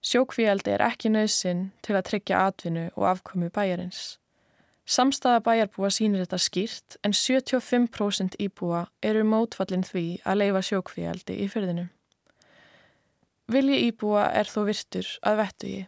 [0.00, 4.16] Sjókvíaldi er ekki nöðsinn til að tryggja atvinnu og afkomi bæjarins.
[4.88, 11.48] Samstaða bæjarbúa sínir þetta skýrt en 75% íbúa eru mótfallin því að leifa sjókvíaldi í
[11.52, 11.86] fyrðinu.
[13.50, 15.80] Vilji íbúa er þó virtur að vettu í.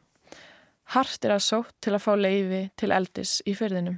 [0.93, 3.95] Hart er að sótt til að fá leifi til eldis í fyrðinum.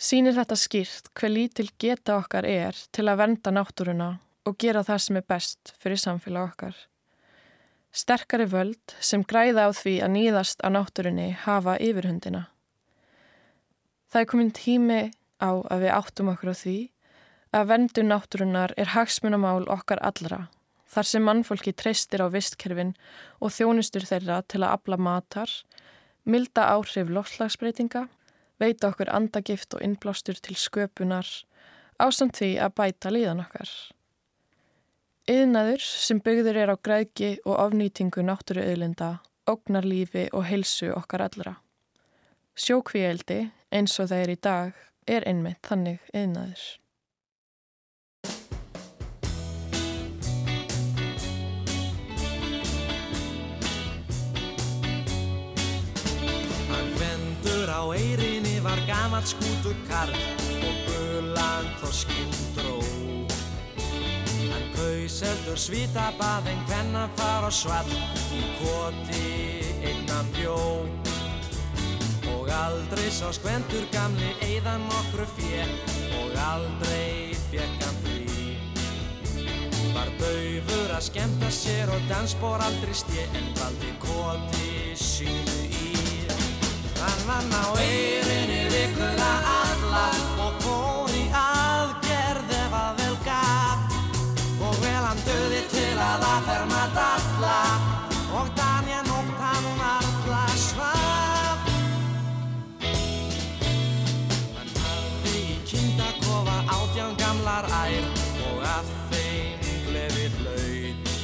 [0.00, 4.12] Sýnir þetta skýrt hver lítil geta okkar er til að venda náttúruna
[4.46, 6.76] og gera það sem er best fyrir samfélag okkar.
[7.90, 12.46] Sterkari völd sem græða á því að nýðast á náttúrunni hafa yfirhundina.
[14.06, 15.02] Það er komin tími
[15.42, 16.78] á að við áttum okkur á því
[17.58, 20.44] að vendu náttúrunar er hagsmunamál okkar allra,
[20.90, 22.94] þar sem mannfólki treystir á vistkerfin
[23.38, 25.52] og þjónustur þeirra til að afla matar,
[26.24, 28.08] milda áhrif lofslagsbreytinga,
[28.60, 31.28] veita okkur andagift og innblástur til sköpunar,
[32.02, 33.70] ásamt því að bæta líðan okkar.
[35.30, 39.20] Yðnaður sem byggður er á græðki og ofnýtingu náttúruauðlinda,
[39.50, 41.54] ógnarlífi og heilsu okkar allra.
[42.58, 44.72] Sjókvíeldi, eins og það er í dag,
[45.06, 46.64] er einmitt þannig yðnaður.
[59.20, 60.14] Gamalt skútur karl
[60.64, 62.78] og gulan þorskinn dró.
[64.48, 67.92] Hann kaus heldur svítabað en hvenna far á svall
[68.32, 70.86] í koti innan bjó.
[72.32, 75.68] Og aldrei sá skvendur gamli eiðan nokkru fjö
[76.22, 78.56] og aldrei fekk hann frí.
[79.92, 85.69] Var daufur að skemmta sér og dansbór aldrei stje en valdi koti
[87.30, 90.06] Hann á eirinni vikuna alla
[90.44, 93.94] og fór í aðgerð ef að vel gaf
[94.66, 97.60] og vel hann döði til að aðferma dalla
[98.40, 101.70] og danja nótt hann um alla svaf.
[104.56, 108.10] Hann hafði í kindakofa átján gamlar ær
[108.50, 111.16] og að þeim gleði hlaut.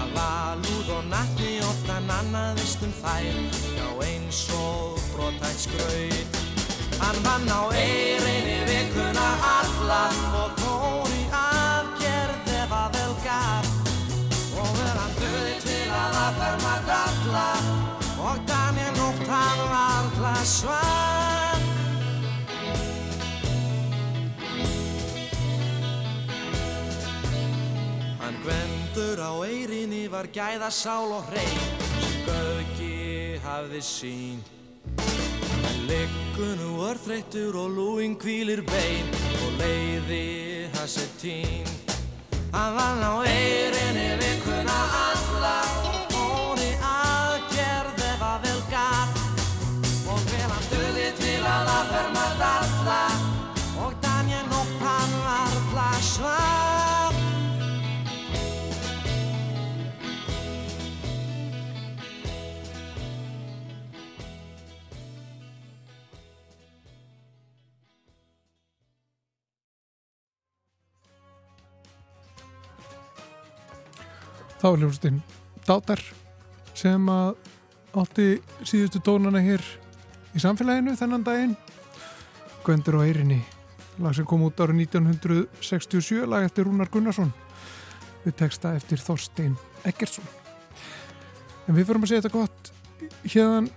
[0.00, 3.55] Að valúð og natni ofta nannaðist um þær
[5.66, 6.36] skraut
[7.00, 10.02] Hann vann á eirinni vikuna alla
[10.40, 13.68] og fór í aðgerð ef að vel gaf
[14.56, 17.50] og vel hann döði til að aðferma dalla
[18.26, 21.62] og Daniel nótt hann varla svar.
[28.24, 31.64] Hann gvendur á eirinni var gæða sál og hrein.
[32.00, 34.55] Sem Gauki hafði sín
[35.86, 39.06] Hann liggur nú örþreyttur og lúin kvílir bein
[39.46, 41.68] og leiði hans er tín
[42.50, 45.54] Hann vann á eirinni vikuna alla
[45.86, 49.20] og fór í aðgerð ef að vel gaf
[50.10, 52.75] og vel hann döði til að aðferma alla
[74.66, 75.18] Þá er hljómsveitin
[75.62, 76.00] Dátar
[76.74, 78.24] sem átti
[78.66, 79.62] síðustu tónana hér
[80.34, 81.52] í samfélaginu þennan daginn.
[82.66, 83.38] Gvendur og Eirinni
[84.02, 87.30] lag sem kom út árið 1967 lag eftir Rúnar Gunnarsson
[88.24, 89.54] við texta eftir Þorstein
[89.86, 90.26] Eggertsson.
[91.70, 92.74] En við förum að segja þetta gott
[93.22, 93.70] hérðan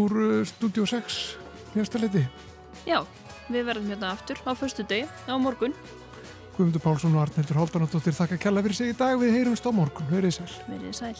[0.00, 1.22] úr uh, Studio 6
[1.76, 2.24] hérstaleiti
[2.88, 3.02] Já,
[3.52, 5.76] við verðum hérna aftur á förstu degi á morgun.
[6.56, 9.16] Guðmundur Pálsson og Arnildur Háldanadóttir þakka kella fyrir sig í dag.
[9.20, 10.50] Við heyrumst á morgun, verið sæl.
[10.68, 11.14] Verið sæl.